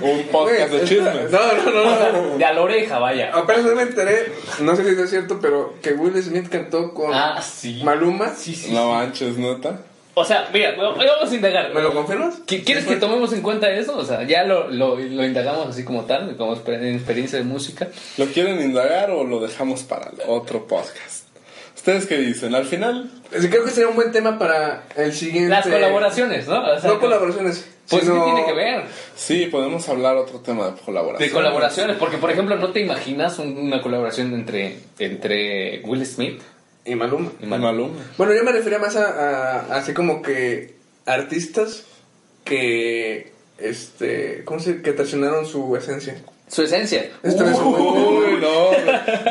un, 0.00 0.22
podcast 0.32 0.72
de 0.72 0.84
chismes. 0.84 1.30
No, 1.30 1.38
no, 1.52 1.70
no, 1.70 2.12
no. 2.32 2.38
De 2.38 2.44
a 2.44 2.52
la 2.54 2.62
oreja, 2.62 2.98
vaya. 2.98 3.30
Apenas 3.34 3.64
me 3.64 3.82
enteré, 3.82 4.32
no 4.60 4.74
sé 4.76 4.94
si 4.94 5.00
es 5.00 5.10
cierto, 5.10 5.38
pero 5.42 5.74
que 5.82 5.92
Will 5.92 6.20
Smith 6.22 6.48
cantó 6.48 6.94
con 6.94 7.12
Ah, 7.12 7.40
sí. 7.42 7.82
Maluma. 7.84 8.34
Sí, 8.34 8.54
sí. 8.54 8.72
No 8.72 8.92
manches, 8.92 9.36
nota. 9.36 9.80
O 10.14 10.24
sea, 10.24 10.48
mira, 10.52 10.74
vamos 10.76 11.30
a 11.30 11.34
indagar. 11.34 11.72
¿Me 11.72 11.80
lo 11.82 11.92
confirmas? 11.94 12.40
¿Qui- 12.46 12.64
¿Quieres 12.64 12.86
que 12.86 12.96
tomemos 12.96 13.32
en 13.34 13.40
cuenta 13.42 13.70
eso? 13.70 13.96
O 13.96 14.04
sea, 14.04 14.24
ya 14.24 14.42
lo, 14.42 14.68
lo, 14.68 14.96
lo 14.98 15.24
indagamos 15.24 15.68
así 15.68 15.84
como 15.84 16.06
tal, 16.06 16.34
como 16.36 16.56
exper- 16.56 16.82
en 16.82 16.94
experiencia 16.96 17.38
de 17.38 17.44
música. 17.44 17.86
¿Lo 18.16 18.26
quieren 18.26 18.60
indagar 18.60 19.10
o 19.12 19.22
lo 19.22 19.38
dejamos 19.40 19.84
para 19.84 20.10
otro 20.26 20.66
podcast? 20.66 21.27
¿Ustedes 21.88 22.06
qué 22.06 22.18
dicen? 22.18 22.54
Al 22.54 22.66
final, 22.66 23.10
Sí, 23.40 23.48
creo 23.48 23.64
que 23.64 23.70
sería 23.70 23.88
un 23.88 23.96
buen 23.96 24.12
tema 24.12 24.38
para 24.38 24.84
el 24.94 25.14
siguiente. 25.14 25.48
Las 25.48 25.66
colaboraciones, 25.66 26.46
¿no? 26.46 26.60
O 26.62 26.78
sea, 26.78 26.90
No 26.90 27.00
colaboraciones. 27.00 27.66
Pues, 27.88 28.02
sino- 28.02 28.26
¿qué 28.26 28.32
tiene 28.32 28.46
que 28.46 28.52
ver? 28.52 28.84
sí, 29.16 29.46
podemos 29.46 29.88
hablar 29.88 30.18
otro 30.18 30.40
tema 30.40 30.70
de 30.70 30.80
colaboración. 30.82 31.26
De 31.26 31.32
colaboraciones, 31.34 31.96
porque 31.96 32.18
por 32.18 32.30
ejemplo, 32.30 32.56
¿no 32.56 32.72
te 32.72 32.80
imaginas 32.80 33.38
un- 33.38 33.56
una 33.56 33.80
colaboración 33.80 34.34
entre, 34.34 34.80
entre 34.98 35.80
Will 35.86 36.04
Smith 36.04 36.42
Y 36.84 36.94
Maluma. 36.94 37.32
y 37.40 37.44
Y 37.44 37.46
Maluma? 37.48 37.72
Maluma. 37.72 37.94
Bueno, 38.18 38.34
yo 38.34 38.44
me 38.44 38.52
refería 38.52 38.78
más 38.78 38.94
a, 38.96 39.06
a- 39.08 39.60
a 39.72 39.76
así 39.78 39.94
como 39.94 40.20
que 40.20 40.74
artistas 41.06 41.84
que 42.44 43.32
este, 43.56 44.44
¿cómo 44.44 44.60
se 44.60 44.72
dice? 44.72 44.82
que 44.82 44.92
traicionaron 44.92 45.46
su 45.46 45.74
esencia. 45.74 46.20
Su 46.50 46.62
esencia. 46.62 47.04
Esto 47.22 47.44
es- 47.44 47.58
Uy, 47.58 48.38
no, 48.40 48.70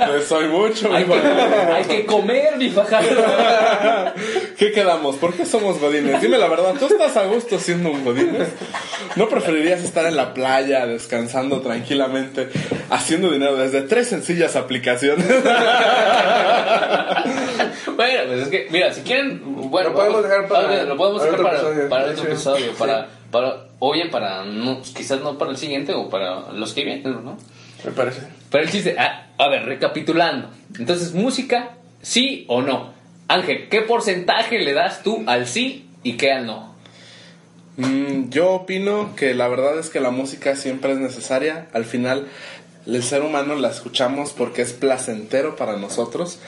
pues 0.07 0.25
soy 0.27 0.47
mucho. 0.47 0.93
Hay 0.93 1.03
mi 1.05 1.13
que, 1.13 1.27
hay 1.27 1.83
que 1.85 2.05
comer, 2.05 2.57
mi 2.57 2.69
fajardo. 2.69 3.09
¿Qué 4.57 4.71
quedamos? 4.71 5.15
¿Por 5.17 5.33
qué 5.33 5.45
somos 5.45 5.79
godines? 5.79 6.21
Dime 6.21 6.37
la 6.37 6.47
verdad, 6.47 6.75
¿tú 6.79 6.85
estás 6.85 7.17
a 7.17 7.25
gusto 7.25 7.57
siendo 7.59 7.89
un 7.91 8.03
godines? 8.05 8.47
¿No 9.15 9.27
preferirías 9.29 9.83
estar 9.83 10.05
en 10.05 10.15
la 10.15 10.33
playa 10.33 10.85
descansando 10.85 11.61
tranquilamente, 11.61 12.49
haciendo 12.91 13.31
dinero 13.31 13.55
desde 13.57 13.81
tres 13.81 14.07
sencillas 14.07 14.55
aplicaciones? 14.55 15.25
Bueno, 17.95 18.21
pues 18.27 18.39
es 18.43 18.47
que, 18.49 18.67
mira, 18.69 18.93
si 18.93 19.01
quieren, 19.01 19.41
bueno, 19.69 19.89
Lo 19.89 19.95
podemos 19.95 20.21
vamos- 20.23 20.29
dejar 20.29 20.47
para- 20.47 20.83
lo 20.83 20.97
podemos 20.97 21.21
para 21.21 21.31
dejar 21.31 21.43
para, 21.45 21.57
episodio. 21.57 21.89
para 21.89 22.05
De 22.05 22.11
otro 22.13 22.23
episodio, 22.25 22.65
sí. 22.67 22.75
para, 22.77 23.07
para, 23.31 23.66
o 23.79 23.93
bien 23.93 24.09
para, 24.09 24.43
no, 24.45 24.81
quizás 24.81 25.21
no 25.21 25.37
para 25.37 25.51
el 25.51 25.57
siguiente 25.57 25.93
o 25.93 26.09
para 26.09 26.51
los 26.51 26.73
que 26.73 26.83
vienen, 26.83 27.23
¿no? 27.23 27.37
Me 27.85 27.91
parece. 27.91 28.21
Pero 28.49 28.63
el 28.63 28.71
chiste, 28.71 28.95
ah, 28.97 29.27
a 29.37 29.47
ver, 29.49 29.65
recapitulando. 29.65 30.49
Entonces, 30.79 31.13
música, 31.13 31.75
sí 32.01 32.45
o 32.47 32.61
no. 32.61 32.93
Ángel, 33.27 33.67
¿qué 33.69 33.81
porcentaje 33.81 34.59
le 34.59 34.73
das 34.73 35.03
tú 35.03 35.23
al 35.27 35.47
sí 35.47 35.89
y 36.03 36.13
qué 36.13 36.31
al 36.31 36.45
no? 36.45 36.75
Mm, 37.77 38.29
yo 38.29 38.51
opino 38.51 39.15
que 39.15 39.35
la 39.35 39.47
verdad 39.47 39.77
es 39.77 39.89
que 39.89 39.99
la 39.99 40.09
música 40.09 40.55
siempre 40.55 40.93
es 40.93 40.97
necesaria. 40.97 41.67
Al 41.73 41.85
final, 41.85 42.27
el 42.87 43.03
ser 43.03 43.21
humano 43.21 43.55
la 43.55 43.69
escuchamos 43.69 44.31
porque 44.31 44.61
es 44.61 44.73
placentero 44.73 45.55
para 45.55 45.77
nosotros. 45.77 46.39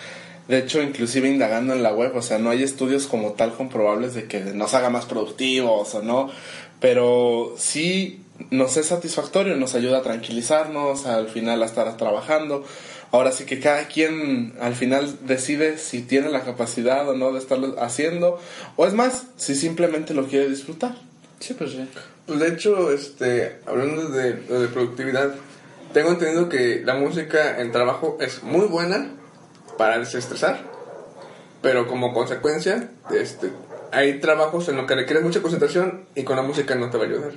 De 0.47 0.57
hecho, 0.57 0.81
inclusive 0.81 1.29
indagando 1.29 1.73
en 1.73 1.83
la 1.83 1.93
web, 1.93 2.15
o 2.15 2.23
sea, 2.23 2.39
no 2.39 2.49
hay 2.49 2.63
estudios 2.63 3.05
como 3.05 3.33
tal 3.33 3.53
comprobables 3.53 4.15
de 4.15 4.25
que 4.25 4.39
nos 4.39 4.73
haga 4.73 4.89
más 4.89 5.05
productivos 5.05 5.93
o 5.93 6.01
no, 6.01 6.31
pero 6.79 7.55
sí 7.57 8.23
nos 8.51 8.77
es 8.77 8.87
satisfactorio, 8.87 9.55
nos 9.55 9.75
ayuda 9.75 9.99
a 9.99 10.01
tranquilizarnos, 10.01 11.05
al 11.05 11.27
final 11.27 11.61
a 11.61 11.65
estar 11.65 11.97
trabajando. 11.97 12.63
Ahora 13.11 13.31
sí 13.31 13.45
que 13.45 13.59
cada 13.59 13.87
quien 13.87 14.53
al 14.61 14.75
final 14.75 15.17
decide 15.25 15.77
si 15.77 16.01
tiene 16.01 16.29
la 16.29 16.41
capacidad 16.41 17.09
o 17.09 17.15
no 17.15 17.31
de 17.31 17.39
estarlo 17.39 17.75
haciendo, 17.81 18.39
o 18.75 18.85
es 18.85 18.93
más, 18.93 19.27
si 19.35 19.55
simplemente 19.55 20.13
lo 20.13 20.27
quiere 20.27 20.47
disfrutar. 20.47 20.95
Sí, 21.39 21.55
pues 21.55 21.71
sí. 21.71 21.87
Pues 22.27 22.39
de 22.39 22.49
hecho, 22.49 22.91
este, 22.91 23.57
hablando 23.65 24.09
de, 24.09 24.33
de 24.33 24.67
productividad, 24.67 25.33
tengo 25.93 26.09
entendido 26.09 26.49
que 26.49 26.83
la 26.85 26.93
música 26.93 27.59
en 27.59 27.71
trabajo 27.71 28.17
es 28.21 28.43
muy 28.43 28.67
buena 28.67 29.09
para 29.77 29.97
desestresar, 29.97 30.59
pero 31.63 31.87
como 31.87 32.13
consecuencia, 32.13 32.91
este, 33.11 33.49
hay 33.91 34.19
trabajos 34.19 34.67
en 34.69 34.77
los 34.77 34.85
que 34.85 34.95
requieres 34.95 35.23
mucha 35.23 35.41
concentración 35.41 36.05
y 36.15 36.23
con 36.23 36.35
la 36.35 36.41
música 36.43 36.75
no 36.75 36.89
te 36.89 36.97
va 36.97 37.03
a 37.03 37.07
ayudar. 37.07 37.31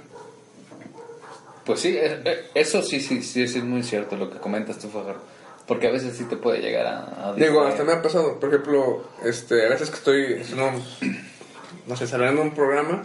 Pues 1.64 1.80
sí, 1.80 1.96
eh, 1.96 2.20
eh, 2.24 2.44
eso 2.54 2.82
sí, 2.82 3.00
sí, 3.00 3.22
sí, 3.22 3.42
es 3.44 3.56
muy 3.62 3.82
cierto 3.82 4.16
lo 4.16 4.30
que 4.30 4.38
comentas 4.38 4.78
tú, 4.78 4.88
Fajardo. 4.88 5.20
Porque 5.66 5.86
a 5.86 5.90
veces 5.92 6.16
sí 6.16 6.24
te 6.24 6.36
puede 6.36 6.60
llegar 6.60 6.86
a... 6.86 7.28
a 7.30 7.32
Digo, 7.34 7.62
hasta 7.64 7.84
me 7.84 7.92
ha 7.92 8.02
pasado, 8.02 8.40
por 8.40 8.48
ejemplo, 8.48 9.04
este, 9.24 9.64
a 9.64 9.68
veces 9.68 9.90
que 9.90 9.96
estoy 9.96 10.42
un- 10.60 11.16
no 11.86 11.96
sé, 11.96 12.04
desarrollando 12.04 12.42
un 12.42 12.54
programa 12.54 13.02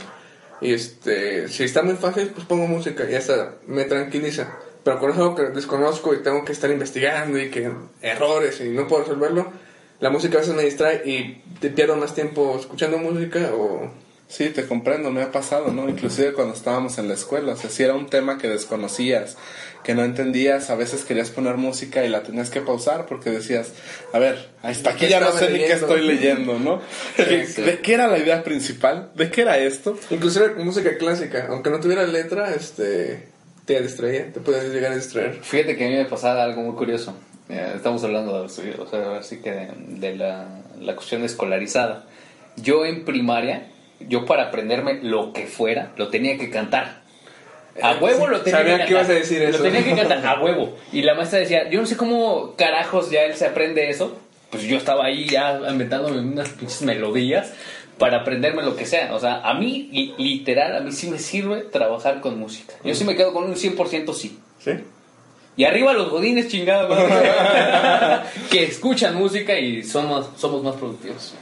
Y 0.60 0.74
este, 0.74 1.48
si 1.50 1.64
está 1.64 1.84
muy 1.84 1.96
fácil, 1.96 2.30
pues 2.34 2.48
pongo 2.48 2.66
música 2.66 3.08
y 3.10 3.14
hasta 3.14 3.56
me 3.68 3.84
tranquiliza. 3.86 4.58
Pero 4.84 4.98
con 5.00 5.12
algo 5.12 5.36
que 5.36 5.44
desconozco 5.44 6.16
y 6.16 6.24
tengo 6.24 6.44
que 6.44 6.52
estar 6.54 6.72
investigando 6.72 7.38
y 7.38 7.52
que 7.52 7.72
errores 8.02 8.60
y 8.62 8.70
no 8.70 8.88
puedo 8.88 9.04
resolverlo, 9.04 9.52
la 10.00 10.10
música 10.10 10.38
a 10.38 10.42
veces 10.42 10.56
me 10.56 10.64
distrae 10.64 11.02
y 11.06 11.42
te 11.60 11.70
pierdo 11.70 11.96
más 11.96 12.14
tiempo 12.14 12.58
escuchando 12.60 12.98
música 12.98 13.52
o... 13.54 13.92
Sí, 14.30 14.50
te 14.50 14.66
comprendo, 14.68 15.10
me 15.10 15.22
ha 15.22 15.32
pasado, 15.32 15.72
¿no? 15.72 15.88
Inclusive 15.88 16.34
cuando 16.34 16.54
estábamos 16.54 16.98
en 16.98 17.08
la 17.08 17.14
escuela, 17.14 17.54
o 17.54 17.56
sea, 17.56 17.70
si 17.70 17.84
era 17.84 17.94
un 17.94 18.08
tema 18.08 18.38
que 18.38 18.50
desconocías, 18.50 19.38
que 19.86 19.96
no 19.96 20.04
entendías, 20.04 20.70
a 20.70 20.76
veces 20.76 21.06
querías 21.06 21.30
poner 21.30 21.56
música 21.56 22.04
y 22.04 22.10
la 22.10 22.24
tenías 22.24 22.50
que 22.50 22.60
pausar 22.60 23.06
porque 23.06 23.30
decías, 23.30 23.72
a 24.12 24.20
ver, 24.20 24.50
hasta 24.64 24.90
aquí 24.90 25.08
ya 25.08 25.22
no 25.22 25.32
sé 25.32 25.50
ni 25.50 25.60
qué 25.60 25.72
estoy 25.72 26.02
leyendo, 26.02 26.60
¿no? 26.60 26.82
¿De 27.18 27.80
qué 27.82 27.94
era 27.94 28.08
la 28.08 28.18
idea 28.18 28.44
principal? 28.44 29.12
¿De 29.16 29.32
qué 29.32 29.44
era 29.44 29.58
esto? 29.60 29.98
Inclusive 30.10 30.56
música 30.56 30.98
clásica, 30.98 31.48
aunque 31.50 31.70
no 31.70 31.80
tuviera 31.80 32.06
letra, 32.06 32.54
este, 32.54 33.30
te 33.64 33.82
distraía, 33.82 34.34
te 34.34 34.42
puedes 34.42 34.74
llegar 34.74 34.92
a 34.92 34.96
distraer. 34.96 35.40
Fíjate 35.42 35.78
que 35.78 35.86
a 35.86 35.90
mí 35.90 35.96
me 35.96 36.06
pasaba 36.06 36.44
algo 36.44 36.64
muy 36.64 36.76
curioso. 36.76 37.16
Eh, 37.50 37.74
estamos 37.76 38.04
hablando 38.04 38.40
de, 38.42 38.46
o 38.80 38.88
sea, 38.88 39.18
así 39.20 39.38
que 39.42 39.70
de, 39.78 40.16
la, 40.16 40.48
la 40.82 40.96
cuestión 40.96 41.24
escolarizada. 41.24 42.06
Yo 42.58 42.86
en 42.86 43.06
primaria, 43.06 43.68
yo 44.02 44.26
para 44.26 44.46
aprenderme 44.48 45.00
lo 45.02 45.32
que 45.34 45.46
fuera, 45.48 45.92
lo 45.96 46.10
tenía 46.10 46.38
que 46.38 46.50
cantar. 46.50 47.02
A 47.82 47.94
Eh, 47.94 47.98
huevo 48.02 48.28
lo 48.28 48.42
tenía 48.42 48.60
sabía 48.60 48.78
que 48.80 48.86
que 48.86 48.92
ibas 48.92 49.04
a 49.04 49.08
cantar. 49.08 49.22
decir 49.24 49.42
eso. 49.44 49.58
Lo 49.60 49.64
tenía 49.64 49.84
que 49.84 49.96
cantar 49.96 50.26
a 50.26 50.40
huevo. 50.44 50.76
Y 50.92 51.04
la 51.04 51.14
maestra 51.16 51.40
decía, 51.40 51.70
yo 51.70 51.80
no 51.80 51.86
sé 51.86 51.96
cómo 51.96 52.56
carajos 52.58 53.12
ya 53.12 53.22
él 53.24 53.36
se 53.36 53.46
aprende 53.46 53.90
eso. 53.90 54.20
Pues 54.50 54.64
yo 54.64 54.78
estaba 54.78 55.06
ahí 55.06 55.28
ya 55.28 55.60
inventándome 55.70 56.20
unas 56.20 56.50
pinches 56.50 56.82
melodías 56.82 57.54
para 57.98 58.22
aprenderme 58.22 58.64
lo 58.64 58.76
que 58.76 58.86
sea. 58.86 59.14
O 59.14 59.20
sea, 59.20 59.42
a 59.42 59.54
mí, 59.56 59.90
li- 59.92 60.14
literal, 60.18 60.76
a 60.76 60.80
mí 60.80 60.92
sí 60.92 61.10
me 61.10 61.20
sirve 61.20 61.62
trabajar 61.62 62.20
con 62.22 62.40
música. 62.40 62.74
Yo 62.84 62.96
sí 62.96 63.04
me 63.04 63.16
quedo 63.16 63.34
con 63.34 63.44
un 63.44 63.56
100% 63.56 64.14
sí. 64.14 64.40
¿Sí? 64.60 64.72
Y 65.58 65.64
arriba 65.66 65.92
los 65.94 66.10
godines 66.12 66.48
chingados 66.48 66.98
que 68.52 68.64
escuchan 68.64 69.16
música 69.16 69.58
y 69.60 69.84
somos, 69.84 70.30
somos 70.38 70.64
más 70.64 70.76
productivos. 70.76 71.34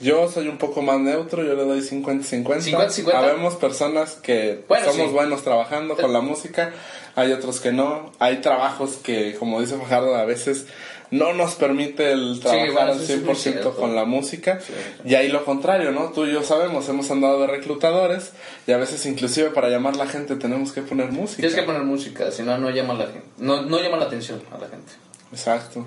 Yo 0.00 0.28
soy 0.28 0.48
un 0.48 0.58
poco 0.58 0.82
más 0.82 0.98
neutro, 0.98 1.44
yo 1.44 1.54
le 1.54 1.64
doy 1.64 1.80
50-50. 1.80 2.44
50-50. 2.44 3.14
Habemos 3.14 3.54
personas 3.54 4.16
que 4.16 4.64
Bueno, 4.68 4.86
somos 4.90 5.06
sí. 5.06 5.12
buenos 5.12 5.42
trabajando 5.44 5.96
con 5.96 6.12
la 6.12 6.20
música, 6.20 6.72
hay 7.14 7.32
otros 7.32 7.60
que 7.60 7.70
no. 7.70 8.10
Hay 8.18 8.38
trabajos 8.38 8.96
que, 8.96 9.34
como 9.36 9.60
dice 9.60 9.76
Fajardo, 9.78 10.16
a 10.16 10.24
veces 10.24 10.66
no 11.10 11.32
nos 11.32 11.54
permite 11.54 12.10
el 12.12 12.40
trabajar 12.40 12.72
bueno, 12.72 12.92
al 12.92 13.00
sí 13.00 13.12
es 13.12 13.22
muy 13.22 13.34
100% 13.34 13.36
cierto. 13.36 13.74
con 13.76 13.94
la 13.94 14.04
música. 14.04 14.58
Y 15.04 15.14
ahí 15.14 15.28
lo 15.28 15.44
contrario, 15.44 15.92
¿no? 15.92 16.10
Tú 16.12 16.26
y 16.26 16.32
yo 16.32 16.42
sabemos, 16.42 16.88
hemos 16.88 17.10
andado 17.10 17.40
de 17.40 17.46
reclutadores 17.46 18.32
y 18.66 18.72
a 18.72 18.76
veces 18.78 19.04
inclusive 19.06 19.50
para 19.50 19.68
llamar 19.68 19.94
a 19.94 19.98
la 19.98 20.06
gente 20.06 20.36
tenemos 20.36 20.72
que 20.72 20.82
poner 20.82 21.12
música. 21.12 21.36
Tienes 21.40 21.54
que 21.54 21.62
poner 21.62 21.82
música, 21.82 22.30
si 22.32 22.42
no, 22.42 22.58
no 22.58 22.70
llama 22.70 22.94
la 22.94 23.06
gente. 23.06 23.22
No, 23.38 23.62
no 23.62 23.80
llama 23.80 23.96
la 23.98 24.06
atención 24.06 24.42
a 24.52 24.58
la 24.58 24.68
gente. 24.68 24.92
Exacto. 25.32 25.86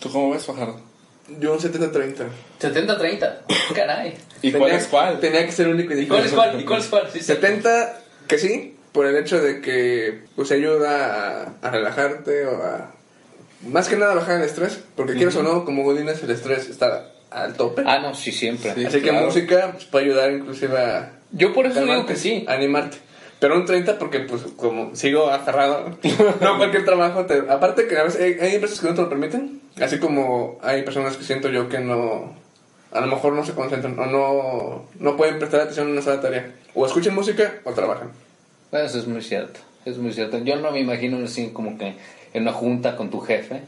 ¿Tú 0.00 0.10
cómo 0.10 0.30
ves, 0.30 0.44
Fajardo? 0.44 0.80
Yo 1.40 1.52
un 1.52 1.58
70-30. 1.60 2.26
70-30. 2.60 3.38
Caray. 3.74 4.14
¿Y 4.42 4.50
Tenía- 4.52 4.58
cuál 4.58 4.72
es 4.72 4.86
cuál? 4.86 5.20
Tenía 5.20 5.46
que 5.46 5.52
ser 5.52 5.68
único 5.68 5.94
y 5.94 6.00
¿Y 6.00 6.06
cuál 6.06 6.24
es 6.26 6.32
cuál? 6.32 6.60
¿Y 6.60 6.64
cuál 6.64 6.80
es 6.80 6.86
cuál? 6.88 7.08
Sí, 7.12 7.20
sí. 7.20 7.24
70, 7.26 8.00
que 8.28 8.38
sí, 8.38 8.76
por 8.92 9.06
el 9.06 9.16
hecho 9.16 9.40
de 9.40 9.60
que 9.60 10.24
pues 10.36 10.50
ayuda 10.52 11.42
a, 11.62 11.66
a 11.66 11.70
relajarte 11.70 12.46
o 12.46 12.62
a... 12.62 12.92
Más 13.66 13.88
que 13.88 13.96
nada 13.96 14.14
bajar 14.14 14.38
el 14.38 14.42
estrés, 14.42 14.82
porque 14.96 15.14
quieras 15.14 15.36
o 15.36 15.42
no, 15.42 15.64
como 15.64 15.84
Godines 15.84 16.22
el 16.22 16.30
estrés 16.30 16.68
está 16.68 17.12
al 17.30 17.54
tope. 17.54 17.82
Ah, 17.86 17.98
no, 18.00 18.14
sí, 18.14 18.32
siempre. 18.32 18.74
Sí. 18.74 18.84
Así 18.84 19.00
que 19.00 19.10
claro. 19.10 19.26
música 19.26 19.70
pues, 19.72 19.84
puede 19.84 20.06
ayudar 20.06 20.32
inclusive 20.32 20.78
a... 20.78 21.12
Yo 21.30 21.52
por 21.52 21.66
eso 21.66 21.84
digo 21.84 22.06
que 22.06 22.16
sí. 22.16 22.44
Animarte. 22.48 22.98
Pero 23.38 23.56
un 23.56 23.64
30 23.64 23.98
porque 23.98 24.20
pues 24.20 24.42
como 24.56 24.94
sigo 24.94 25.30
aferrado, 25.30 25.98
no 26.40 26.58
cualquier 26.58 26.84
trabajo 26.84 27.26
te... 27.26 27.42
Aparte 27.48 27.88
que 27.88 27.96
a 27.96 28.04
veces 28.04 28.20
hay, 28.20 28.46
hay 28.46 28.54
empresas 28.54 28.80
que 28.80 28.86
no 28.88 28.94
te 28.94 29.02
lo 29.02 29.08
permiten, 29.08 29.60
así 29.80 29.98
como 29.98 30.58
hay 30.62 30.82
personas 30.82 31.16
que 31.16 31.24
siento 31.24 31.48
yo 31.48 31.68
que 31.68 31.80
no... 31.80 32.40
A 32.92 33.00
lo 33.00 33.06
mejor 33.06 33.32
no 33.32 33.44
se 33.44 33.54
concentran 33.54 33.98
o 33.98 34.06
no, 34.06 34.84
no 34.98 35.16
pueden 35.16 35.38
prestar 35.38 35.60
atención 35.60 35.88
a 35.88 35.90
una 35.92 36.02
sola 36.02 36.20
tarea. 36.20 36.52
O 36.74 36.84
escuchan 36.84 37.14
música 37.14 37.54
o 37.64 37.72
trabajan. 37.72 38.10
Eso 38.70 38.98
es 38.98 39.06
muy 39.06 39.22
cierto. 39.22 39.60
Es 39.84 39.96
muy 39.96 40.12
cierto. 40.12 40.38
Yo 40.38 40.56
no 40.56 40.70
me 40.70 40.80
imagino 40.80 41.24
así 41.24 41.48
como 41.48 41.78
que 41.78 41.94
en 42.32 42.42
una 42.42 42.52
junta 42.52 42.96
con 42.96 43.10
tu 43.10 43.20
jefe 43.20 43.62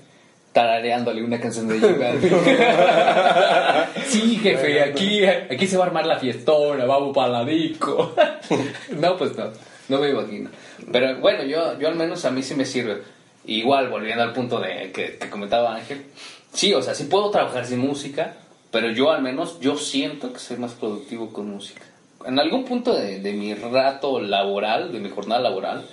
tarareándole 0.55 1.22
una 1.22 1.40
canción 1.40 1.66
de 1.66 1.81
Yuga. 1.81 2.14
sí, 4.07 4.37
jefe, 4.37 4.83
aquí, 4.83 5.24
aquí 5.27 5.66
se 5.66 5.77
va 5.77 5.83
a 5.83 5.87
armar 5.88 6.07
la 6.07 6.20
fiestona, 6.20 6.85
vamos 6.85 7.12
para 7.14 7.29
la 7.29 7.44
disco. 7.44 8.14
no, 9.00 9.16
pues 9.16 9.37
no, 9.37 9.46
no 9.88 9.98
me 9.98 10.11
imagino. 10.11 10.50
Pero 10.92 11.18
bueno, 11.18 11.42
yo, 11.42 11.77
yo 11.81 11.88
al 11.88 11.96
menos 11.96 12.24
a 12.24 12.31
mí 12.31 12.40
sí 12.44 12.55
me 12.55 12.64
sirve. 12.64 13.03
Igual, 13.46 13.88
volviendo 13.88 14.22
al 14.22 14.33
punto 14.33 14.61
de 14.61 14.92
que, 14.92 15.18
que 15.18 15.29
comentaba 15.29 15.74
Ángel, 15.74 16.05
sí, 16.53 16.72
o 16.72 16.81
sea, 16.83 16.94
sí 16.94 17.05
puedo 17.05 17.31
trabajar 17.31 17.66
sin 17.66 17.81
música, 17.81 18.37
pero 18.70 18.92
yo 18.92 19.11
al 19.11 19.22
menos, 19.22 19.59
yo 19.59 19.77
siento 19.77 20.33
que 20.33 20.38
soy 20.38 20.57
más 20.59 20.72
productivo 20.74 21.33
con 21.33 21.50
música. 21.50 21.83
En 22.24 22.38
algún 22.38 22.64
punto 22.64 22.94
de, 22.94 23.18
de 23.18 23.33
mi 23.33 23.55
rato 23.55 24.20
laboral, 24.20 24.92
de 24.92 25.00
mi 25.00 25.11
jornada 25.11 25.40
laboral, 25.40 25.85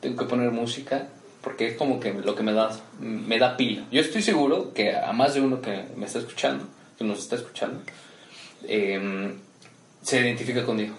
tengo 0.00 0.16
que 0.16 0.24
poner 0.24 0.50
música 0.50 1.08
porque 1.48 1.68
es 1.68 1.76
como 1.78 1.98
que 1.98 2.12
lo 2.12 2.34
que 2.34 2.42
me 2.42 2.52
da, 2.52 2.68
me 3.00 3.38
da 3.38 3.56
pila. 3.56 3.86
Yo 3.90 4.02
estoy 4.02 4.20
seguro 4.20 4.74
que 4.74 4.94
a 4.94 5.12
más 5.14 5.32
de 5.32 5.40
uno 5.40 5.62
que 5.62 5.82
me 5.96 6.04
está 6.04 6.18
escuchando, 6.18 6.66
que 6.98 7.04
nos 7.04 7.20
está 7.20 7.36
escuchando, 7.36 7.80
eh, 8.64 9.32
se 10.02 10.20
identifica 10.20 10.66
conmigo. 10.66 10.94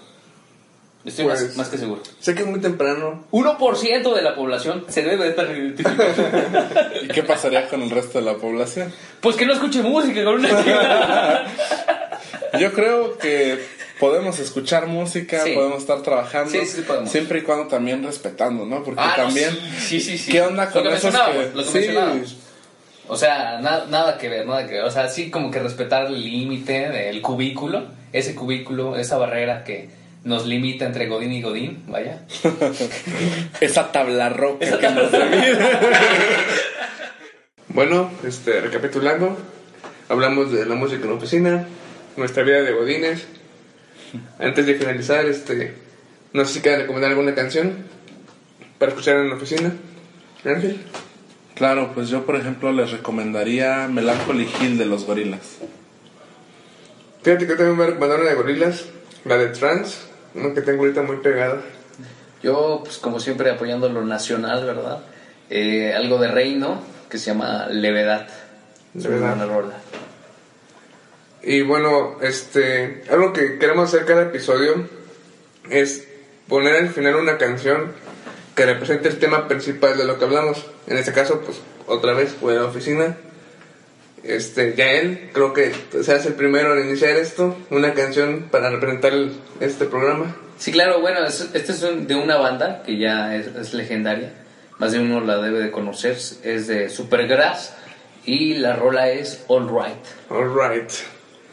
Estoy 1.06 1.26
más, 1.28 1.40
Pues- 1.44 1.56
más 1.56 1.70
que 1.70 1.78
seguro. 1.78 2.02
Sé 2.20 2.34
que 2.34 2.42
es 2.42 2.48
muy 2.48 2.60
temprano. 2.60 3.26
1% 3.30 4.16
de 4.16 4.22
la 4.24 4.34
población 4.36 4.86
se 4.90 5.04
debe 5.04 5.26
de 5.26 5.30
estar 5.30 5.46
identificando. 5.56 6.04
¿Y 7.04 7.08
qué 7.10 7.22
pasaría 7.22 7.68
con 7.70 7.84
el 7.84 7.92
resto 7.92 8.18
de 8.18 8.26
la 8.26 8.34
población? 8.38 8.92
pues 9.22 9.36
que 9.36 9.46
no 9.46 9.54
escuche 9.54 9.84
música 9.84 10.24
con 10.24 10.34
una 10.40 10.50
chica. 10.64 11.46
Yo 12.60 12.74
creo 12.74 13.20
que 13.20 13.64
podemos 14.00 14.40
escuchar 14.40 14.88
música, 14.88 15.44
Sí. 15.44 15.52
podemos 15.54 15.80
estar 15.80 16.02
trabajando, 16.02 16.52
Sí, 16.52 16.66
sí, 16.66 16.82
podemos. 16.82 17.12
siempre 17.12 17.40
y 17.40 17.42
cuando 17.44 17.68
también 17.68 18.04
respetando, 18.04 18.66
¿no? 18.66 18.84
Porque 18.84 19.02
Ah, 19.02 19.16
no, 19.18 19.24
también, 19.26 19.58
sí, 19.80 20.00
sí, 20.00 20.18
sí. 20.18 20.32
¿qué 20.32 20.42
onda 20.42 20.66
Lo 20.66 20.72
con 20.72 20.84
que 20.84 20.90
esos 20.90 21.04
mencionábamos, 21.06 21.46
que... 21.46 21.58
lo 21.58 21.64
que 21.64 21.70
sí, 21.70 21.78
mencionábamos. 21.80 22.36
O 23.08 23.18
sea, 23.18 23.60
na- 23.60 23.86
nada 23.90 24.18
que 24.18 24.30
ver, 24.30 24.46
nada 24.46 24.66
que 24.68 24.76
ver. 24.76 24.84
O 24.84 24.92
sea, 24.92 25.10
sí 25.10 25.30
como 25.32 25.50
que 25.52 25.60
respetar 25.60 26.06
el 26.08 26.22
límite 26.24 26.90
del 26.90 27.22
cubículo, 27.22 27.88
ese 28.14 28.36
cubículo, 28.36 28.98
esa 28.98 29.18
barrera 29.18 29.64
que 29.64 29.90
nos 30.24 30.46
limita 30.46 30.86
entre 30.86 31.08
Godín 31.08 31.32
y 31.34 31.42
Godín, 31.42 31.84
vaya. 31.88 32.22
esa 33.62 33.92
tabla 33.92 34.30
roca 34.30 34.66
Esa 34.66 34.78
que 34.80 34.90
nos 34.90 35.12
divide. 35.12 35.58
Bueno, 37.72 38.12
este, 38.26 38.62
recapitulando, 38.62 39.38
hablamos 40.10 40.52
de 40.52 40.66
la 40.66 40.76
música 40.76 41.04
en 41.04 41.10
la 41.10 41.16
oficina, 41.16 41.68
nuestra 42.18 42.44
vida 42.44 42.62
de 42.64 42.72
godines. 42.74 43.28
Antes 44.40 44.66
de 44.66 44.76
finalizar, 44.76 45.26
este, 45.26 45.74
no 46.34 46.46
sé 46.46 46.56
si 46.56 46.62
queda 46.62 46.78
recomendar 46.80 47.12
alguna 47.12 47.36
canción 47.36 47.86
para 48.78 48.92
escuchar 48.92 49.18
en 49.18 49.30
la 49.30 49.36
oficina. 49.36 49.74
Ángel. 50.46 50.80
Claro, 51.56 51.92
pues 51.94 52.10
yo 52.10 52.26
por 52.26 52.38
ejemplo 52.38 52.72
les 52.72 52.92
recomendaría 52.92 53.88
Melancholy 53.90 54.48
Hill 54.62 54.78
de 54.78 54.86
los 54.86 55.06
gorilas. 55.06 55.58
Fíjate 57.22 57.46
que 57.48 57.56
también 57.56 57.78
me 57.78 57.86
recomendaron 57.86 58.22
una 58.22 58.30
de 58.32 58.38
gorilas, 58.38 58.86
la 59.26 59.38
de 59.38 59.48
Trans, 59.50 60.08
una 60.34 60.54
que 60.54 60.62
tengo 60.62 60.84
ahorita 60.84 61.02
muy 61.02 61.18
pegada. 61.18 61.62
Yo, 62.42 62.80
pues 62.86 62.98
como 62.98 63.20
siempre, 63.20 63.52
apoyando 63.52 63.90
lo 63.90 64.06
nacional, 64.06 64.66
¿verdad? 64.66 65.00
Eh, 65.50 65.94
algo 65.94 66.18
de 66.18 66.30
reino 66.30 66.82
que 67.10 67.18
se 67.18 67.32
llama 67.32 67.68
Levedad. 67.70 68.30
Es 68.96 69.04
una 69.06 69.16
Levedad. 69.16 69.36
buena 69.36 69.54
rola. 69.54 69.74
Y 71.42 71.62
bueno, 71.62 72.18
este, 72.22 73.04
algo 73.10 73.32
que 73.34 73.58
queremos 73.60 73.94
hacer 73.94 74.06
cada 74.06 74.24
episodio 74.24 74.88
es 75.70 76.08
poner 76.48 76.76
al 76.76 76.90
final 76.90 77.16
una 77.16 77.38
canción 77.38 77.94
que 78.56 78.66
represente 78.66 79.08
el 79.08 79.20
tema 79.20 79.48
principal 79.48 79.98
de 79.98 80.06
lo 80.06 80.20
que 80.20 80.26
hablamos. 80.26 80.66
En 80.88 80.98
este 80.98 81.14
caso, 81.14 81.42
pues 81.42 81.62
otra 81.88 82.14
vez 82.14 82.36
fue 82.40 82.56
la 82.56 82.66
oficina. 82.66 83.16
Este, 84.24 84.76
ya 84.76 84.92
él, 84.92 85.30
creo 85.34 85.54
que 85.54 85.74
se 86.04 86.12
hace 86.14 86.28
el 86.30 86.34
primero 86.34 86.78
en 86.78 86.88
iniciar 86.90 87.16
esto, 87.16 87.56
una 87.70 87.94
canción 87.94 88.48
para 88.52 88.70
representar 88.70 89.14
el- 89.14 89.32
este 89.62 89.86
programa. 89.86 90.36
Sí, 90.58 90.74
claro, 90.74 91.00
bueno, 91.00 91.24
es- 91.26 91.50
este 91.54 91.72
es 91.72 91.82
un- 91.84 92.06
de 92.06 92.16
una 92.16 92.36
banda 92.36 92.84
que 92.84 92.98
ya 92.98 93.34
es, 93.38 93.48
es 93.48 93.74
legendaria. 93.74 94.34
Más 94.78 94.92
de 94.92 95.00
uno 95.00 95.22
la 95.22 95.38
debe 95.38 95.60
de 95.60 95.72
conocer. 95.72 96.18
Es 96.44 96.68
de 96.68 96.90
Supergrass 96.90 97.74
y 98.26 98.56
la 98.56 98.76
rola 98.76 99.10
es 99.10 99.46
All 99.48 99.70
Right. 99.70 100.04
Alright, 100.30 100.92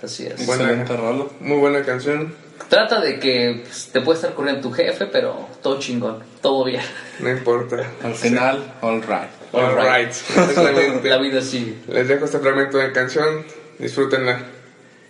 Así 0.07 0.27
es. 0.27 0.41
Excelente 0.41 0.97
rolo. 0.97 1.31
muy 1.41 1.59
buena 1.59 1.83
canción, 1.85 2.35
Trata 2.69 3.01
de 3.01 3.21
que 3.21 3.61
pues, 3.65 3.91
te 3.93 4.01
puede 4.01 4.17
estar 4.17 4.35
corriendo 4.35 4.63
tu 4.63 4.73
jefe, 4.73 5.07
pero 5.07 5.49
todo 5.63 5.79
chingón, 5.79 6.25
todo 6.41 6.65
bien. 6.65 6.83
no 7.21 7.31
importa. 7.31 7.77
Al 8.03 8.15
final, 8.15 8.75
all 8.81 9.03
right. 9.03 9.31
Alright, 9.53 10.09
exactamente. 10.09 11.09
La 11.09 11.19
vida 11.19 11.41
sigue. 11.41 11.77
Les 11.89 12.09
dejo 12.09 12.25
este 12.25 12.39
fragmento 12.41 12.79
de 12.79 12.93
canción, 12.93 13.45
disfrútenla 13.79 14.41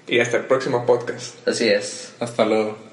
y 0.06 0.20
hasta 0.20 0.36
el 0.36 0.44
próximo 0.44 0.84
podcast. 0.84 1.48
Así 1.48 1.68
es. 1.68 2.12
Hasta 2.20 2.44
luego. 2.44 2.85